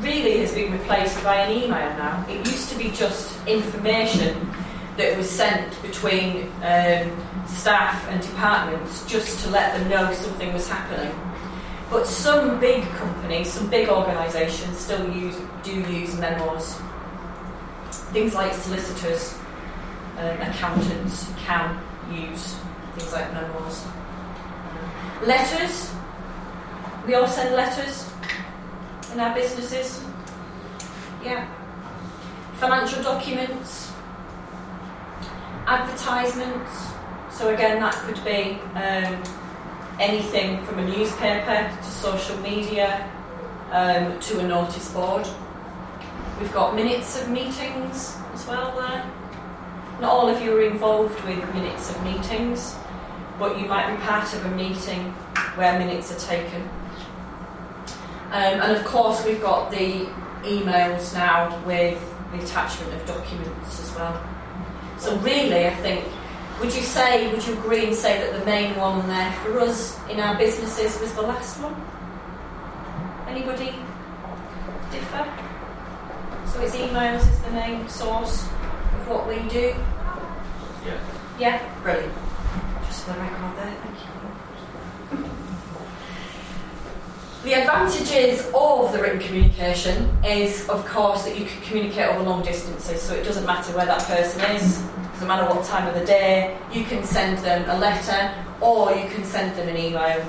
[0.00, 2.24] really has been replaced by an email now.
[2.28, 4.50] It used to be just information
[4.96, 7.10] that was sent between um,
[7.46, 11.14] staff and departments just to let them know something was happening.
[11.90, 16.80] But some big companies, some big organisations still use do use memos.
[18.12, 19.36] Things like solicitors,
[20.18, 21.78] accountants can
[22.10, 22.56] use
[22.96, 23.84] things like memos.
[25.22, 25.92] Letters.
[27.06, 28.10] We all send letters
[29.12, 30.02] in our businesses.
[31.22, 31.48] Yeah.
[32.54, 33.92] Financial documents.
[35.66, 36.88] Advertisements.
[37.30, 39.22] So again, that could be um,
[39.98, 43.10] anything from a newspaper to social media
[43.70, 45.26] um, to a notice board.
[46.40, 49.10] We've got minutes of meetings as well there.
[50.00, 52.74] Not all of you are involved with minutes of meetings,
[53.38, 55.12] but you might be part of a meeting
[55.54, 56.62] where minutes are taken.
[58.32, 60.06] Um, and of course, we've got the
[60.42, 62.00] emails now with
[62.32, 64.20] the attachment of documents as well.
[64.98, 66.04] So, really, I think,
[66.58, 69.96] would you say, would you agree and say that the main one there for us
[70.08, 71.74] in our businesses was the last one?
[73.28, 73.76] Anybody
[74.90, 75.24] differ?
[76.50, 78.48] So, it's emails is the main source
[79.06, 79.74] what we do?
[80.86, 81.00] Yeah.
[81.38, 82.12] Yeah, brilliant.
[82.86, 84.14] Just for the record there, thank you.
[87.44, 92.42] The advantages of the written communication is, of course, that you can communicate over long
[92.42, 94.78] distances, so it doesn't matter where that person is,
[95.12, 98.32] doesn't matter what time of the day, you can send them a letter
[98.62, 100.26] or you can send them an email.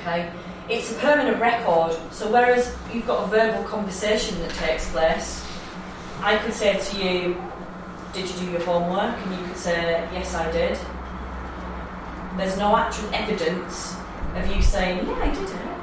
[0.00, 0.30] Okay?
[0.68, 5.43] It's a permanent record, so whereas you've got a verbal conversation that takes place,
[6.24, 7.36] I could say to you,
[8.14, 9.14] Did you do your homework?
[9.14, 10.78] And you could say, Yes, I did.
[12.38, 13.94] There's no actual evidence
[14.34, 15.76] of you saying, Yeah, I did it.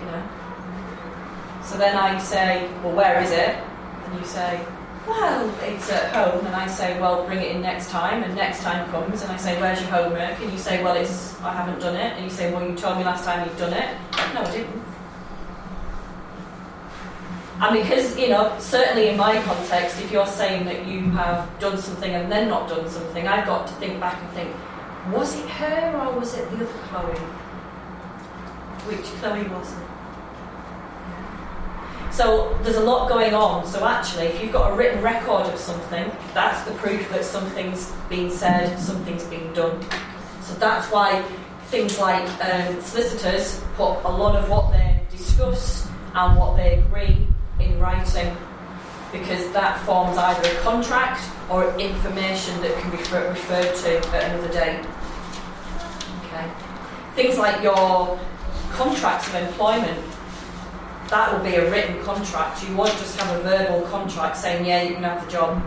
[0.00, 0.22] You know?
[1.64, 3.56] So then I say, Well, where is it?
[4.04, 4.62] And you say,
[5.08, 6.44] Well, it's at home.
[6.44, 8.24] And I say, Well, bring it in next time.
[8.24, 10.38] And next time comes, and I say, Where's your homework?
[10.38, 12.12] And you say, Well, it's I haven't done it.
[12.12, 13.88] And you say, Well, you told me last time you'd done it.
[14.34, 14.85] No, I didn't.
[17.58, 21.78] And because, you know, certainly in my context, if you're saying that you have done
[21.78, 24.54] something and then not done something, I've got to think back and think,
[25.10, 27.14] was it her or was it the other Chloe?
[28.88, 29.78] Which Chloe was it?
[32.12, 33.66] So there's a lot going on.
[33.66, 37.90] So actually, if you've got a written record of something, that's the proof that something's
[38.10, 39.80] been said, something's been done.
[40.42, 41.22] So that's why
[41.68, 47.26] things like um, solicitors put a lot of what they discuss and what they agree
[47.60, 48.36] in writing
[49.12, 54.30] because that forms either a contract or information that can be refer- referred to at
[54.30, 54.84] another date.
[56.24, 56.50] Okay.
[57.14, 58.18] Things like your
[58.72, 60.04] contracts of employment,
[61.08, 62.68] that will be a written contract.
[62.68, 65.62] You won't just have a verbal contract saying, yeah, you can have the job.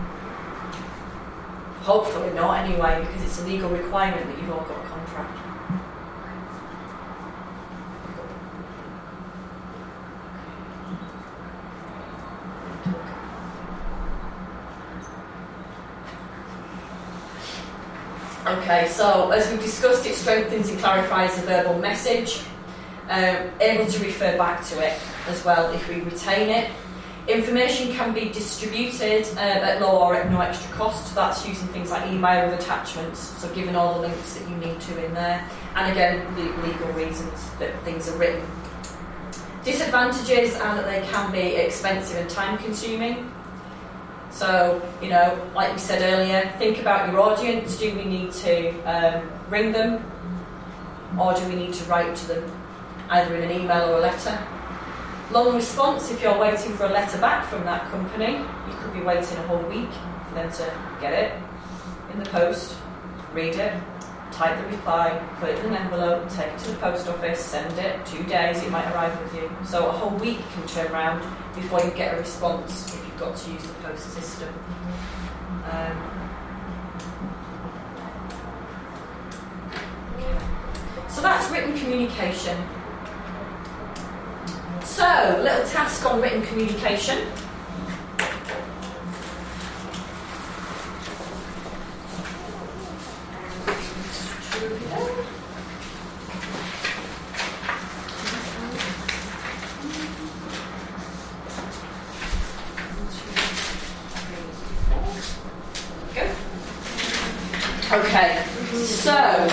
[1.80, 5.50] Hopefully not, anyway, because it's a legal requirement that you've all got a contract.
[18.50, 22.40] Okay, so as we discussed, it strengthens and clarifies the verbal message,
[23.08, 24.98] um, able to refer back to it
[25.28, 26.68] as well if we retain it.
[27.28, 31.14] Information can be distributed um, at low or at no extra cost.
[31.14, 34.80] That's using things like email with attachments, so giving all the links that you need
[34.80, 35.48] to in there.
[35.76, 38.44] And again, le- legal reasons that things are written.
[39.62, 43.30] Disadvantages are that they can be expensive and time consuming.
[44.30, 47.78] So, you know, like we said earlier, think about your audience.
[47.78, 50.04] Do we need to um, ring them
[51.18, 52.52] or do we need to write to them
[53.10, 54.38] either in an email or a letter?
[55.30, 58.32] Long response if you're waiting for a letter back from that company.
[58.32, 59.90] You could be waiting a whole week
[60.28, 61.32] for them to get it
[62.12, 62.76] in the post,
[63.32, 63.80] read it,
[64.32, 67.78] type the reply, put it in an envelope, take it to the post office, send
[67.78, 69.50] it, two days it might arrive with you.
[69.64, 71.20] So a whole week can turn around
[71.54, 74.48] before you get a response if got to use the post system.
[75.70, 75.96] Um,
[81.10, 82.56] so that's written communication.
[84.84, 87.26] So, little task on written communication.
[107.92, 109.48] Okay, so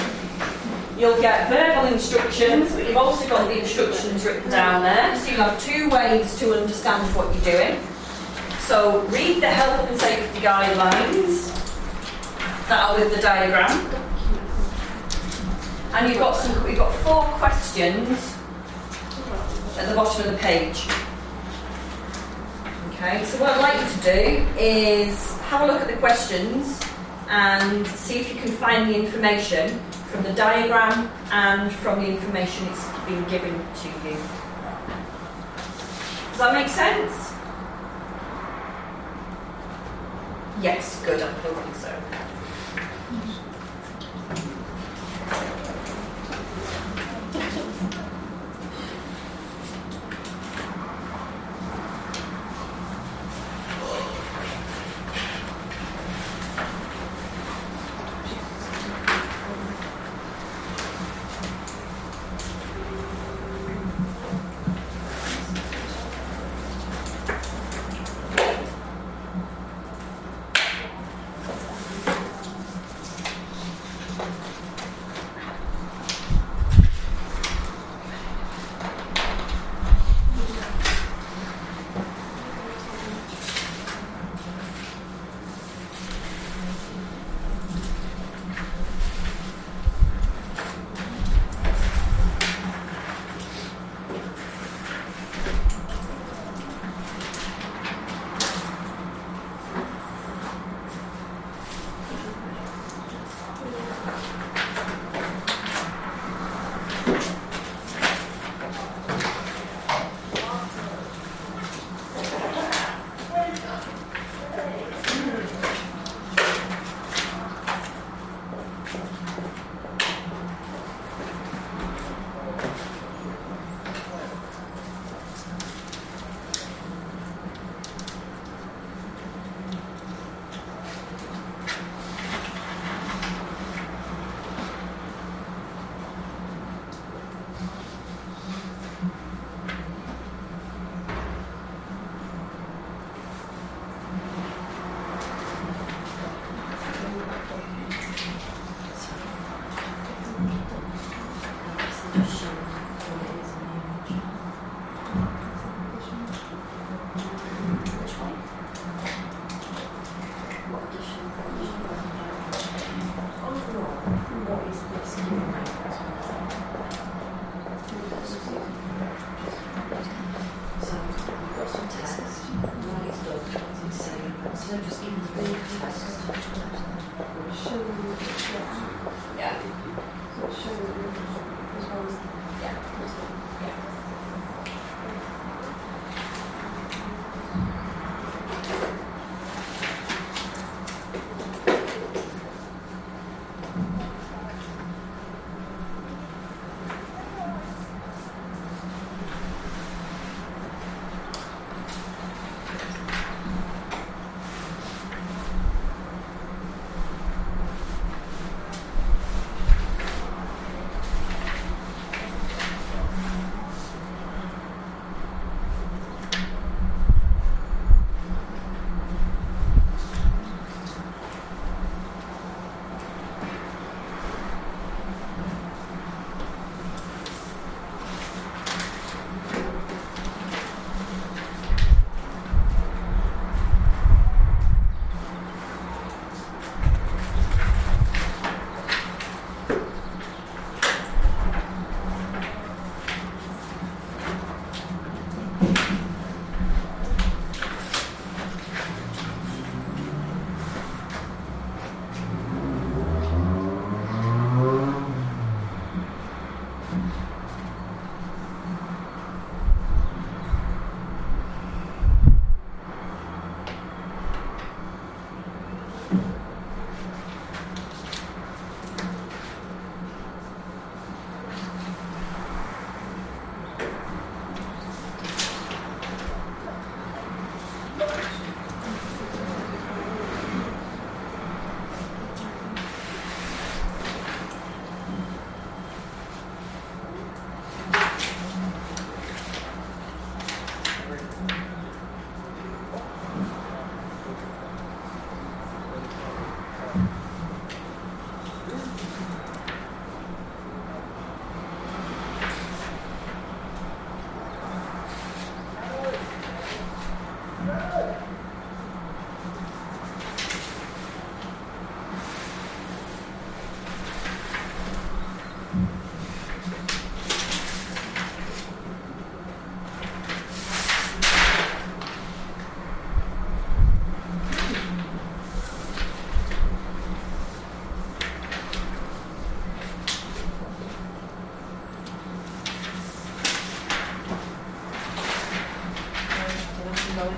[0.96, 5.16] you'll get verbal instructions, but you've also got the instructions written down there.
[5.16, 7.80] So you'll have two ways to understand what you're doing.
[8.60, 11.52] So read the health and safety guidelines
[12.70, 13.72] that are with the diagram.
[15.96, 18.38] And you've got some you've got four questions
[19.80, 20.86] at the bottom of the page.
[22.94, 26.87] Okay, so what I'd like you to do is have a look at the questions
[27.30, 29.80] and see if you can find the information
[30.12, 34.18] from the diagram and from the information it's been given to you.
[36.30, 37.34] Does that make sense?
[40.62, 41.94] Yes, good, I'm hoping so.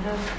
[0.09, 0.38] of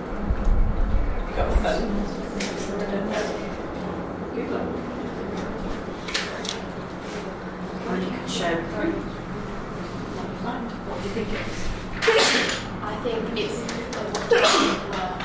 [0.00, 1.88] You got a phone?
[4.34, 4.66] Google it.
[7.88, 8.64] And you can share it.
[10.86, 11.58] What do you think it is?
[12.82, 15.18] I think it's a lot of work.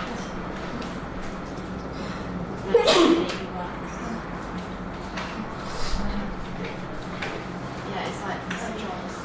[2.66, 3.96] Maybe works.
[7.92, 8.78] Yeah, it's like St.
[8.80, 9.16] John's.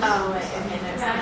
[0.00, 1.18] Oh, wait, okay, no, it's not.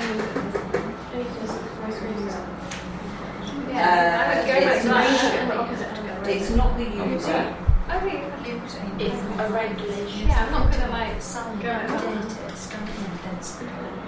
[3.69, 7.55] Uh, I would go it's back not- to It's not the user.
[7.89, 10.27] I think it's a regulation.
[10.27, 12.01] Yeah, I'm not gonna like Sound go and out.
[12.01, 14.01] data, scanning and then scanning.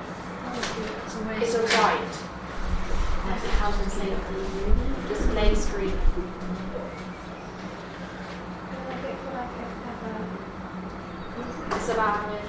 [1.42, 2.14] It's a right.
[3.26, 4.42] Like it health and safety.
[5.08, 5.98] Display screen.
[11.72, 12.42] It's allowing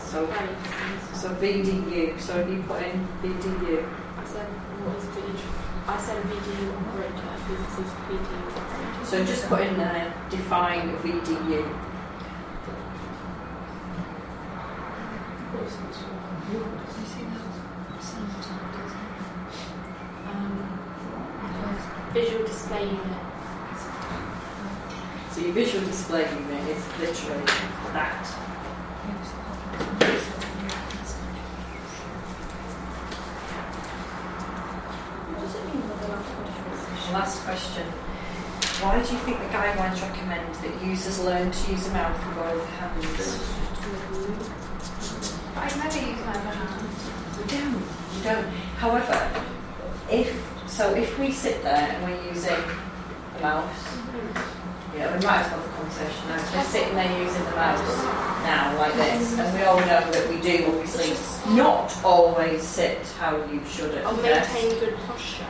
[0.00, 1.20] So, rights.
[1.20, 2.18] so VDU.
[2.20, 3.84] So have you put in VDU?
[4.18, 4.46] I said,
[4.84, 5.48] what is VDU?
[5.88, 9.05] I said VDU operator, this is VDU operator.
[9.16, 11.64] So just put in there, define VDU.
[20.26, 20.80] Um,
[22.12, 23.00] visual display unit.
[25.30, 27.42] So your visual display unit is literally
[27.94, 28.26] that.
[37.14, 38.05] Last question.
[38.82, 42.36] Why do you think the guidelines recommend that users learn to use a mouth with
[42.36, 43.06] both hands?
[45.56, 46.84] I've never use my other hand.
[47.40, 47.80] We don't.
[47.80, 48.46] We don't.
[48.76, 49.16] However,
[50.10, 50.28] if
[50.66, 52.60] so, if we sit there and we're using
[53.34, 53.96] the mouse,
[54.94, 56.36] yeah, we might as well have a conversation now.
[56.36, 58.04] So we're sitting there using the mouse
[58.44, 61.16] now, like this, and we all know that we do obviously
[61.56, 64.52] not always sit how you should at Or oh, desk.
[64.52, 65.46] maintain good posture.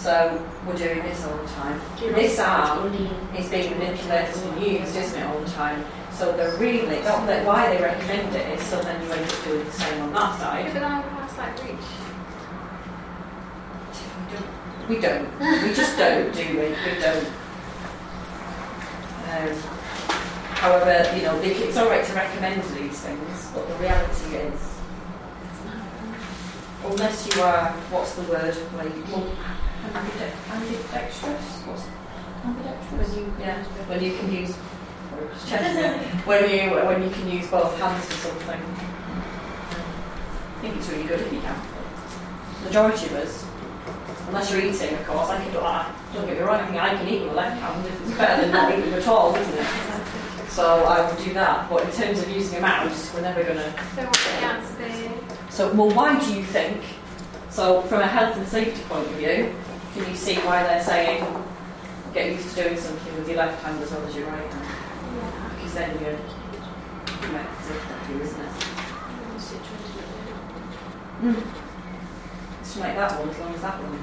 [0.00, 1.78] So we're doing this all the time.
[1.98, 2.90] This arm
[3.36, 5.84] is being manipulated and used, isn't it, all the time?
[6.10, 9.44] So they're really, not that why they recommend it is so then you end up
[9.44, 10.64] doing the same on that Yeah, side.
[10.72, 11.86] but would have like reach.
[14.88, 15.28] We don't.
[15.68, 16.68] We just don't, do we?
[16.70, 17.26] We don't.
[19.28, 19.54] Um,
[20.56, 24.74] however, you know, it's all right to recommend these things, but the reality is,
[26.84, 28.56] unless you are, what's the word?
[28.76, 28.92] Like,
[29.94, 31.62] ambidextrous?
[31.66, 31.84] What's
[32.44, 33.08] ambidextrous?
[33.14, 34.54] When you Yeah, when you can use
[36.24, 38.60] when you when you can use both hands for something.
[40.56, 41.56] I think it's really good if you can.
[42.64, 43.46] Majority of us,
[44.28, 45.94] unless you're eating, of course, I can do that.
[46.14, 48.18] Don't get me wrong, I think I can eat with my left hand if it's
[48.18, 49.66] better than not eating at all, isn't it?
[50.50, 51.70] So I would do that.
[51.70, 53.72] But in terms of using a mouse, we're never gonna.
[53.94, 55.12] So what the answer?
[55.48, 56.82] So well, why do you think?
[57.50, 59.54] So from a health and safety point of view,
[59.94, 61.24] can you see why they're saying
[62.14, 65.56] get used to doing something with your left hand as well as your right hand?
[65.56, 66.18] Because then you're
[67.22, 68.50] it's exactly, isn't it?
[72.60, 73.98] Just make that one as long as that one.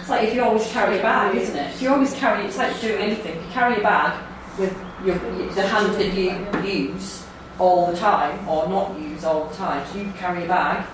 [0.00, 1.74] It's like if you always carry a bag, isn't it?
[1.74, 3.36] If you always carry, it's like doing anything.
[3.36, 4.24] If you carry a bag
[4.58, 5.18] with your,
[5.54, 7.24] the hand that you use
[7.58, 10.86] all the time, or not use all the time, so you carry a bag,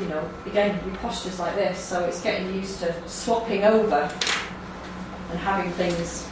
[0.00, 4.10] you know, again, your posture's like this, so it's getting used to swapping over
[5.30, 6.28] and having things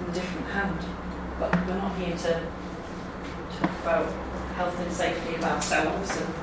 [0.00, 0.78] in a different hand.
[1.38, 2.42] But we're not here to
[3.58, 4.12] talk about
[4.54, 6.34] health and safety of ourselves and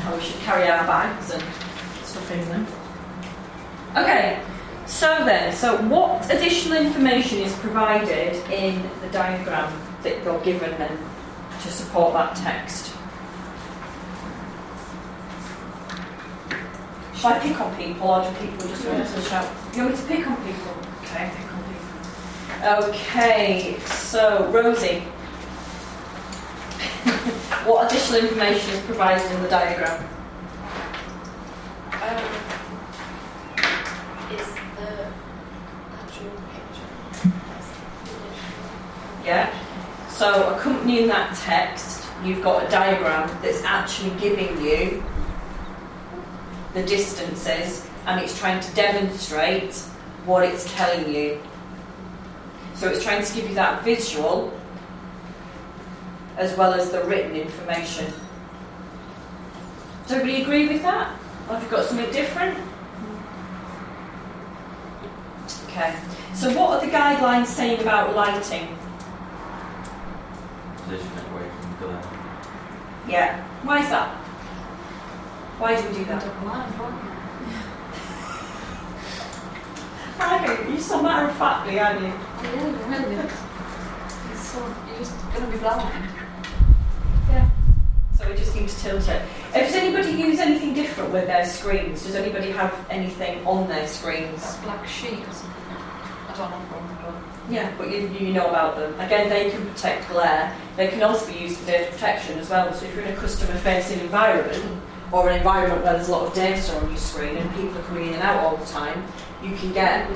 [0.00, 1.42] how we should carry our bags and
[2.04, 2.66] stuff in them.
[3.96, 4.42] Okay,
[4.86, 9.72] so then, so what additional information is provided in the diagram
[10.02, 10.98] that you're given then
[11.62, 12.94] to support that text?
[17.22, 19.48] Shall I pick on people or do people just want to shout?
[19.76, 20.72] You want me to pick on people?
[21.04, 22.90] Okay, pick on people.
[22.90, 24.98] Okay, so Rosie.
[27.64, 30.04] what additional information is provided in the diagram?
[31.92, 32.24] Um,
[34.34, 35.06] is the
[35.92, 36.90] actual picture.
[37.46, 37.70] That's
[38.02, 38.66] the initial.
[39.24, 39.46] Yeah.
[40.10, 45.04] So accompanying that text, you've got a diagram that's actually giving you
[46.74, 49.74] the distances and it's trying to demonstrate
[50.24, 51.40] what it's telling you.
[52.74, 54.52] So it's trying to give you that visual
[56.36, 58.12] as well as the written information.
[60.02, 61.16] Does everybody agree with that?
[61.48, 62.58] Or have you got something different?
[65.68, 65.94] Okay.
[66.34, 68.76] So what are the guidelines saying about lighting?
[70.76, 72.02] Position it away from the glare.
[73.08, 73.44] Yeah.
[73.62, 74.21] Why is that?
[75.58, 76.24] Why do we do that?
[80.20, 82.06] Okay, you're so matter of factly, aren't you?
[82.06, 83.28] Yeah, really.
[84.52, 86.10] So, you're just going to be blind.
[87.30, 87.48] Yeah.
[88.14, 89.22] So we just need to tilt it.
[89.54, 92.04] If does anybody use anything different with their screens?
[92.04, 94.42] Does anybody have anything on their screens?
[94.42, 95.76] That black sheet or something.
[96.28, 98.92] I don't know Yeah, but you, you know about them.
[99.00, 100.54] Again, they can protect glare.
[100.76, 102.74] They can also be used for data protection as well.
[102.74, 106.34] So if you're in a customer-facing environment or an environment where there's a lot of
[106.34, 109.04] data on your screen and people are coming in and out all the time,
[109.42, 110.08] you can get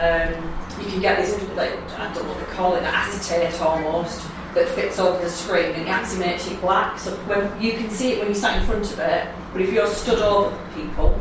[0.00, 4.26] um, you can get this like I don't know what they call it, acetate almost
[4.54, 6.98] that fits over the screen and it actually makes it black.
[6.98, 9.72] So when you can see it when you sat in front of it, but if
[9.72, 11.20] you're stood over people,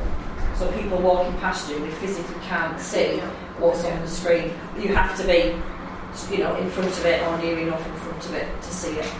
[0.56, 3.18] so people walking past you, they physically can't see
[3.60, 4.54] what's on the screen.
[4.78, 5.56] You have to be,
[6.36, 8.94] you know, in front of it or near enough in front of it to see
[8.94, 9.12] it.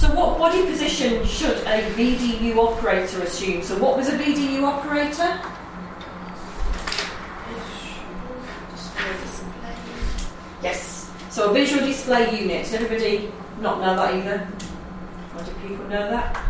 [0.00, 3.62] So what body position should a VDU operator assume?
[3.62, 5.38] So what was a VDU operator?
[10.62, 11.12] Yes.
[11.28, 12.64] So a visual display unit.
[12.64, 14.48] Does everybody not know that either?
[15.36, 16.46] Or do people know that?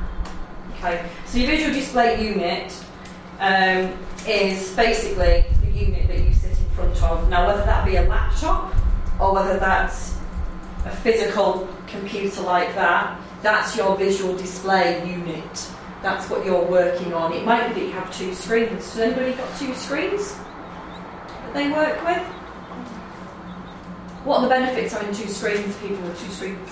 [0.76, 1.10] Okay.
[1.26, 2.72] So your visual display unit
[3.40, 3.98] um,
[4.28, 7.28] is basically the unit that you sit in front of.
[7.28, 8.72] Now, whether that be a laptop
[9.18, 10.16] or whether that's
[10.84, 15.70] a physical computer like that, that's your visual display unit.
[16.02, 17.32] That's what you're working on.
[17.32, 18.92] It might be that you have two screens.
[18.92, 22.26] Has anybody got two screens that they work with?
[24.24, 26.70] What are the benefits of having two screens, people with two screens?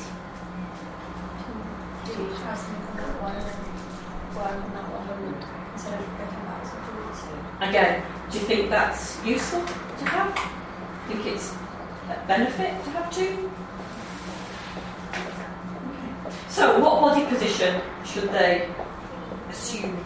[2.05, 6.07] Do you try something on that one and then work on that one instead of
[6.17, 10.59] breaking back to the Again, do you think that's useful to have?
[11.09, 11.55] think it's
[12.11, 13.51] a benefit to have two?
[16.59, 16.67] Okay.
[16.67, 18.69] So, what body position should they
[19.49, 19.97] assume?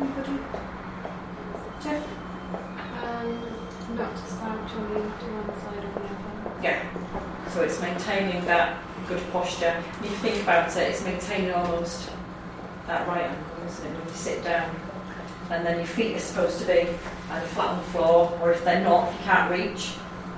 [0.00, 0.38] Anybody?
[1.82, 2.04] Jeff?
[3.02, 6.62] Um, not to slouch on the one side or the other.
[6.62, 7.50] Yeah.
[7.50, 9.82] So it's maintaining that good posture.
[10.00, 12.10] If you think about it, it's maintaining almost
[12.86, 13.98] that right angle, isn't it?
[13.98, 14.76] When you sit down,
[15.50, 16.88] and then your feet are supposed to be
[17.30, 19.94] either flat on the floor, or if they're not, if you can't reach.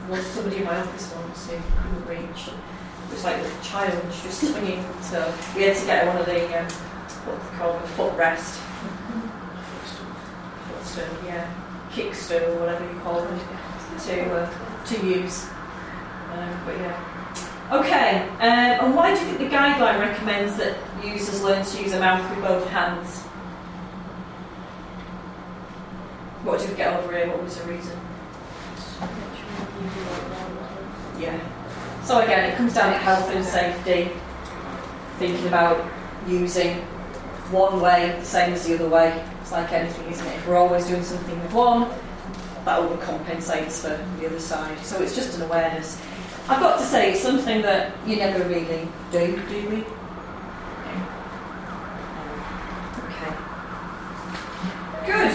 [0.06, 2.48] There was somebody in my office once who couldn't reach.
[3.08, 4.84] It was like a child, she was swinging.
[5.00, 6.66] So we had to get one of the um,
[7.24, 8.60] what they call a footrest.
[10.68, 11.50] Footstool, yeah,
[11.90, 13.40] kickstool, whatever you call them,
[14.06, 15.46] to uh, to use.
[16.32, 17.18] Um, but yeah.
[17.70, 21.92] Okay, um, and why do you think the guideline recommends that users learn to use
[21.92, 23.20] a mouse with both hands?
[26.44, 27.28] What did we get over here?
[27.28, 27.98] What was the reason?
[31.18, 31.38] Yeah.
[32.08, 34.10] So again, it comes down to health and safety,
[35.18, 35.86] thinking about
[36.26, 36.76] using
[37.50, 39.22] one way the same as the other way.
[39.42, 40.36] It's like anything, isn't it?
[40.36, 41.86] If we're always doing something with one,
[42.64, 44.78] that overcompensates for the other side.
[44.78, 46.00] So it's just an awareness.
[46.48, 49.84] I've got to say, it's something that you never really do, do we?
[53.04, 53.32] Okay.
[55.04, 55.34] Good.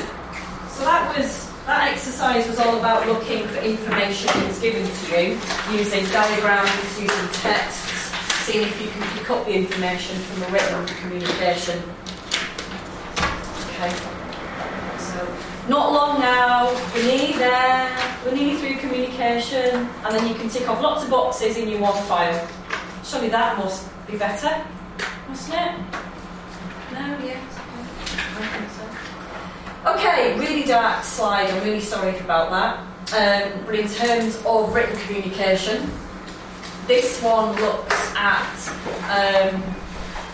[0.71, 5.39] So that was that exercise was all about looking for information that's given to you
[5.71, 8.11] using diagrams, using texts,
[8.43, 11.81] seeing if you can pick up the information from a written communication.
[13.69, 13.89] Okay.
[14.97, 15.37] So
[15.69, 20.67] not long now, we're nearly there, we're nearly through communication, and then you can tick
[20.67, 22.49] off lots of boxes in your OneFile.
[23.05, 24.65] Surely that must be better,
[25.29, 25.71] mustn't it?
[26.91, 27.41] No, yes.
[28.35, 28.82] I think so.
[29.85, 32.79] Okay, really dark slide, I'm really sorry about that.
[33.11, 35.91] Um, but in terms of written communication,
[36.87, 38.55] this one looks at
[39.11, 39.61] um,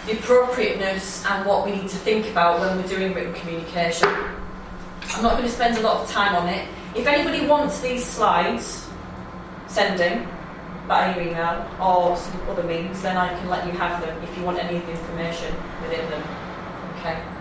[0.06, 4.08] the appropriateness and what we need to think about when we're doing written communication.
[4.08, 6.68] I'm not going to spend a lot of time on it.
[6.96, 8.88] If anybody wants these slides,
[9.66, 10.28] sending
[10.88, 14.44] by email or some other means, then I can let you have them if you
[14.44, 16.24] want any of the information within them.
[17.00, 17.39] Okay.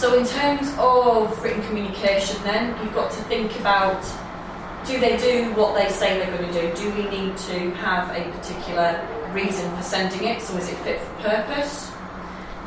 [0.00, 4.02] So in terms of written communication then, you've got to think about
[4.86, 6.74] do they do what they say they're going to do?
[6.74, 10.40] Do we need to have a particular reason for sending it?
[10.40, 11.92] So is it fit for purpose?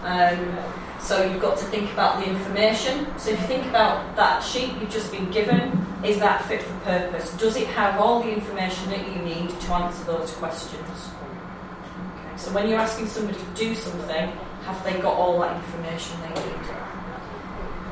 [0.04, 0.60] Um,
[1.00, 3.08] so you've got to think about the information.
[3.18, 6.80] So if you think about that sheet you've just been given, is that fit for
[6.82, 7.36] purpose?
[7.38, 11.10] Does it have all the information that you need to answer those questions?
[11.10, 12.38] Okay.
[12.38, 14.32] So when you're asking somebody to do something,
[14.66, 16.93] have they got all that information they need?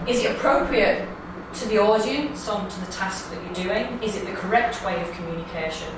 [0.08, 1.08] Is it appropriate
[1.54, 4.02] to the audience on to the task that you're doing?
[4.02, 5.94] Is it the correct way of communication?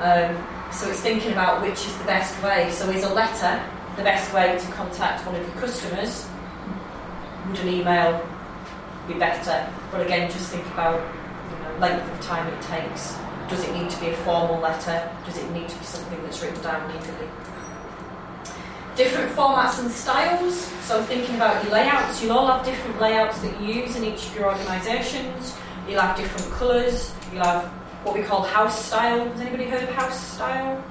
[0.00, 0.34] Um,
[0.72, 2.70] so it's thinking about which is the best way.
[2.70, 3.62] So is a letter
[3.96, 6.26] the best way to contact one of your customers?
[7.48, 8.26] Would an email
[9.06, 9.70] be better?
[9.90, 11.00] But again, just think about
[11.50, 13.14] you know, length of time it takes.
[13.50, 15.10] Does it need to be a formal letter?
[15.26, 17.28] Does it need to be something that's written down legally?
[18.96, 20.54] Different formats and styles.
[20.84, 24.26] So thinking about your layouts, you'll all have different layouts that you use in each
[24.26, 25.56] of your organisations.
[25.88, 27.14] You'll have different colours.
[27.32, 27.64] You'll have
[28.04, 29.28] what we call house style.
[29.28, 30.82] Has anybody heard of house style?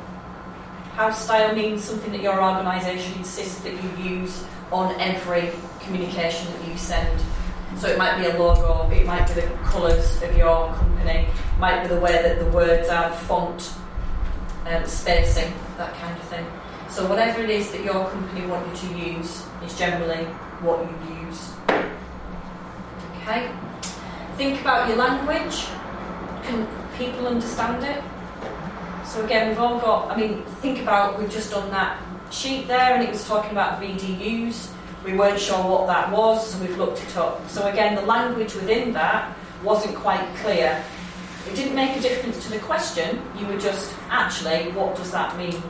[0.93, 5.51] House style means something that your organisation insists that you use on every
[5.81, 7.21] communication that you send.
[7.77, 11.59] So it might be a logo, it might be the colours of your company, it
[11.59, 13.71] might be the way that the words are, font,
[14.65, 16.45] um, spacing, that kind of thing.
[16.89, 20.25] So whatever it is that your company want you to use is generally
[20.61, 21.53] what you use.
[23.21, 23.51] Okay.
[24.37, 25.65] Think about your language.
[26.43, 26.67] Can
[26.97, 28.03] people understand it?
[29.05, 30.09] So again, we've all got.
[30.11, 32.01] I mean, think about we've just done that
[32.31, 34.69] sheet there, and it was talking about VDUs.
[35.05, 37.47] We weren't sure what that was, so we've looked it up.
[37.49, 40.83] So again, the language within that wasn't quite clear.
[41.47, 43.21] It didn't make a difference to the question.
[43.37, 45.61] You were just actually, what does that mean?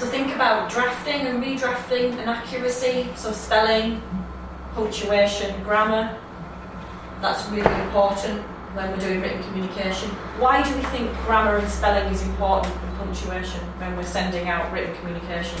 [0.00, 4.00] So think about drafting and redrafting and accuracy, so spelling,
[4.72, 6.18] punctuation, grammar.
[7.20, 8.40] That's really important
[8.72, 10.08] when we're doing written communication.
[10.38, 14.72] Why do we think grammar and spelling is important and punctuation when we're sending out
[14.72, 15.60] written communication?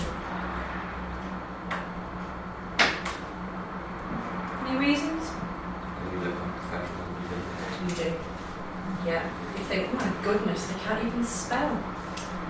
[4.66, 5.22] Any reasons?
[7.82, 8.14] You do.
[9.04, 9.22] Yeah.
[9.58, 11.99] You think, oh my goodness, they can't even spell.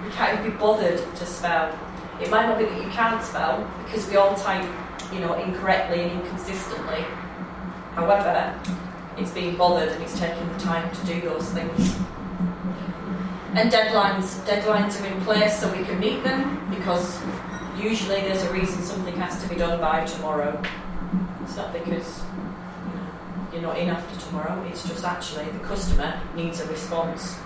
[0.05, 1.79] You can't even be bothered to spell.
[2.21, 4.69] It might not be that you can't spell because we all type,
[5.13, 7.05] you know, incorrectly and inconsistently.
[7.95, 8.59] However,
[9.17, 11.97] it's being bothered and it's taking the time to do those things.
[13.55, 17.21] And deadlines, deadlines are in place so we can meet them because
[17.77, 20.63] usually there's a reason something has to be done by tomorrow.
[21.43, 22.23] It's not because
[23.53, 27.37] you're not in after tomorrow, it's just actually the customer needs a response.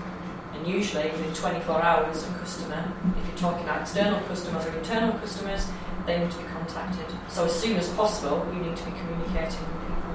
[0.64, 5.12] And usually within 24 hours, a customer, if you're talking about external customers or internal
[5.18, 5.66] customers,
[6.06, 7.04] they need to be contacted.
[7.28, 10.14] So as soon as possible, you need to be communicating with people.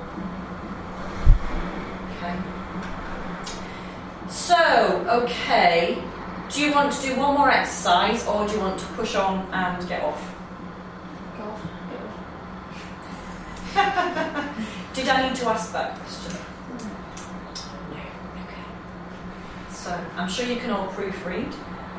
[2.18, 2.36] Okay.
[4.30, 4.58] So,
[5.24, 6.02] okay.
[6.52, 9.48] Do you want to do one more exercise or do you want to push on
[9.54, 10.36] and get off?
[11.38, 11.62] Go off.
[14.96, 16.34] Did I need to ask that question?
[17.92, 17.98] No.
[17.98, 18.66] Okay.
[19.90, 21.52] So I'm sure you can all proofread.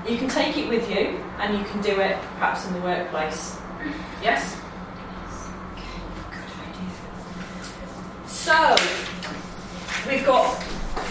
[0.09, 3.59] You can take it with you and you can do it perhaps in the workplace.
[4.23, 4.57] Yes?
[5.75, 6.01] Okay,
[6.31, 8.29] good idea.
[8.29, 8.77] So
[10.09, 10.53] we've got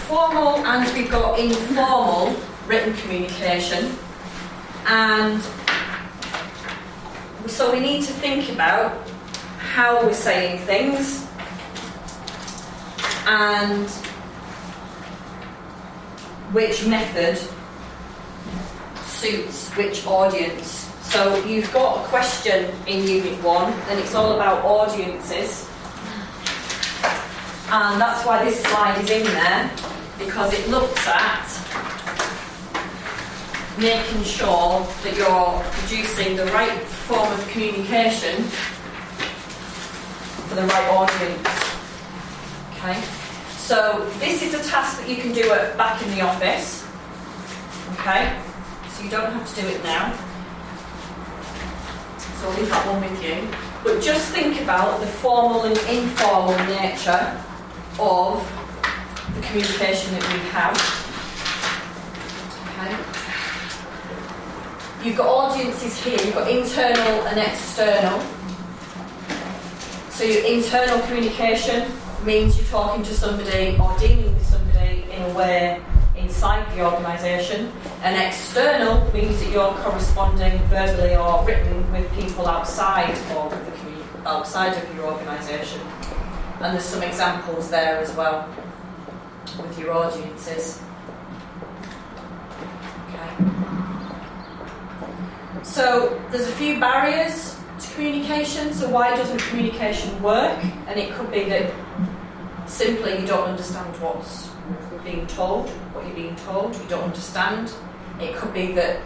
[0.08, 2.34] formal and we've got informal
[2.66, 3.94] written communication.
[4.86, 5.42] And
[7.46, 9.06] so we need to think about
[9.58, 11.26] how we're saying things
[13.26, 14.09] and
[16.52, 17.38] which method
[19.04, 20.88] suits which audience.
[21.02, 25.68] So you've got a question in Unit 1, and it's all about audiences.
[27.72, 29.70] And that's why this slide is in there,
[30.18, 31.46] because it looks at
[33.78, 38.42] making sure that you're producing the right form of communication
[40.48, 41.48] for the right audience.
[42.74, 43.19] Okay?
[43.70, 46.84] So this is a task that you can do at, back in the office.
[47.92, 48.36] Okay?
[48.90, 50.10] So you don't have to do it now.
[52.18, 53.46] So I'll leave that one with you.
[53.84, 57.40] But just think about the formal and informal nature
[58.00, 58.42] of
[59.36, 60.74] the communication that we have.
[62.74, 62.90] Okay?
[65.04, 68.18] You've got audiences here, you've got internal and external.
[70.10, 75.34] So your internal communication means you're talking to somebody or dealing with somebody in a
[75.34, 75.82] way
[76.16, 77.72] inside the organisation.
[78.02, 84.08] And external means that you're corresponding verbally or written with people outside of the community,
[84.26, 85.80] outside of your organisation.
[86.60, 88.48] And there's some examples there as well
[89.58, 90.82] with your audiences.
[93.08, 93.30] Okay.
[95.62, 98.74] So there's a few barriers to communication.
[98.74, 100.62] So why doesn't communication work?
[100.86, 101.72] And it could be that
[102.70, 104.48] simply you don't understand what's
[105.04, 107.72] being told, what you're being told, you don't understand.
[108.20, 109.02] It could be that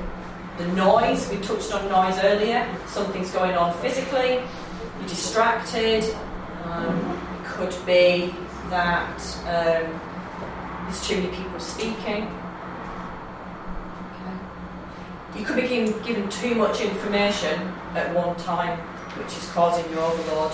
[0.58, 4.34] the noise, we touched on noise earlier, something's going on physically,
[4.98, 6.04] you're distracted.
[6.64, 6.98] Um,
[7.40, 8.34] it could be
[8.68, 10.00] that um,
[10.84, 12.28] there's too many people speaking.
[14.12, 15.38] Okay.
[15.38, 15.68] You could be
[16.04, 17.60] given, too much information
[17.94, 18.78] at one time,
[19.18, 20.52] which is causing you overload.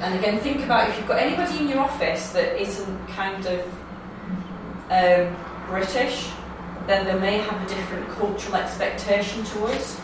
[0.00, 3.60] And again, think about if you've got anybody in your office that isn't kind of
[4.90, 5.36] um,
[5.68, 6.30] British,
[6.86, 10.00] then they may have a different cultural expectation to us.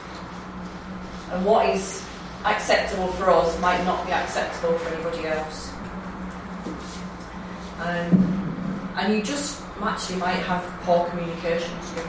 [1.31, 2.05] And what is
[2.45, 5.73] acceptable for us might not be acceptable for anybody else.
[7.79, 12.09] Um, and you just actually might have poor communication skills.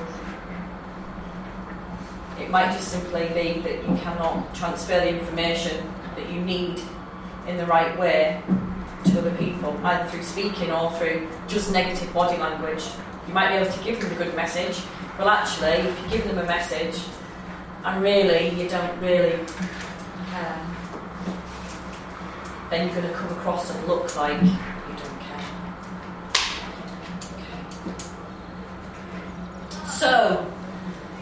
[2.39, 6.81] It might just simply be that you cannot transfer the information that you need
[7.47, 8.41] in the right way
[9.05, 12.83] to other people, either through speaking or through just negative body language.
[13.27, 14.81] You might be able to give them a good message,
[15.17, 16.99] well, actually, if you give them a message
[17.83, 19.37] and really you don't really
[20.31, 20.65] care,
[22.71, 25.45] then you're going to come across and look like you don't care.
[27.37, 27.59] Okay.
[29.87, 30.51] So,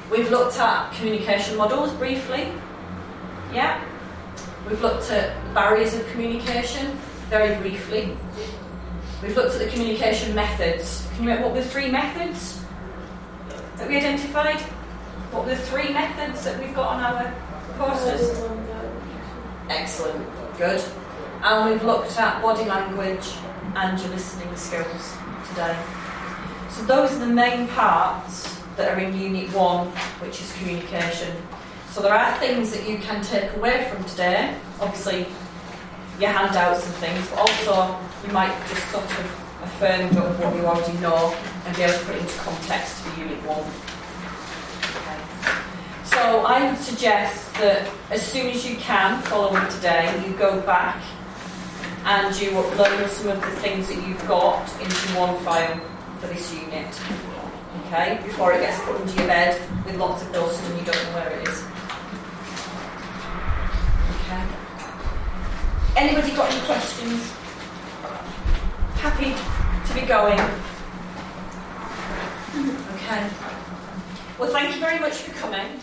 [0.09, 2.53] we've looked at communication models briefly.
[3.51, 3.83] Yeah?
[4.67, 6.97] We've looked at barriers of communication
[7.29, 8.17] very briefly.
[9.21, 11.07] We've looked at the communication methods.
[11.13, 12.63] Can you remember what were the three methods
[13.77, 14.59] that we identified?
[15.31, 17.33] What were the three methods that we've got on our
[17.77, 18.43] posters?
[19.69, 20.27] Excellent,
[20.57, 20.83] good.
[21.43, 23.27] And we've looked at body language
[23.75, 25.17] and your listening skills
[25.49, 25.77] today.
[26.69, 29.87] So those are the main parts that are in Unit 1,
[30.19, 31.35] which is communication.
[31.91, 34.55] So there are things that you can take away from today.
[34.79, 35.27] Obviously,
[36.21, 39.19] your handouts and things, but also you might just sort of
[39.63, 41.35] affirm what you already know
[41.65, 43.59] and be able to put it into context for Unit 1.
[45.01, 45.19] Okay.
[46.05, 51.03] So I would suggest that as soon as you can, following today, you go back
[52.05, 55.81] and you upload some of the things that you've got into OneFile
[56.21, 57.01] for this unit.
[57.87, 61.03] Okay, before it gets put into your bed with lots of dust and you don't
[61.03, 61.63] know where it is.
[65.95, 67.31] Anybody got any questions?
[68.95, 69.35] Happy
[69.87, 70.39] to be going?
[72.95, 73.29] Okay.
[74.39, 75.79] Well, thank you very much for coming.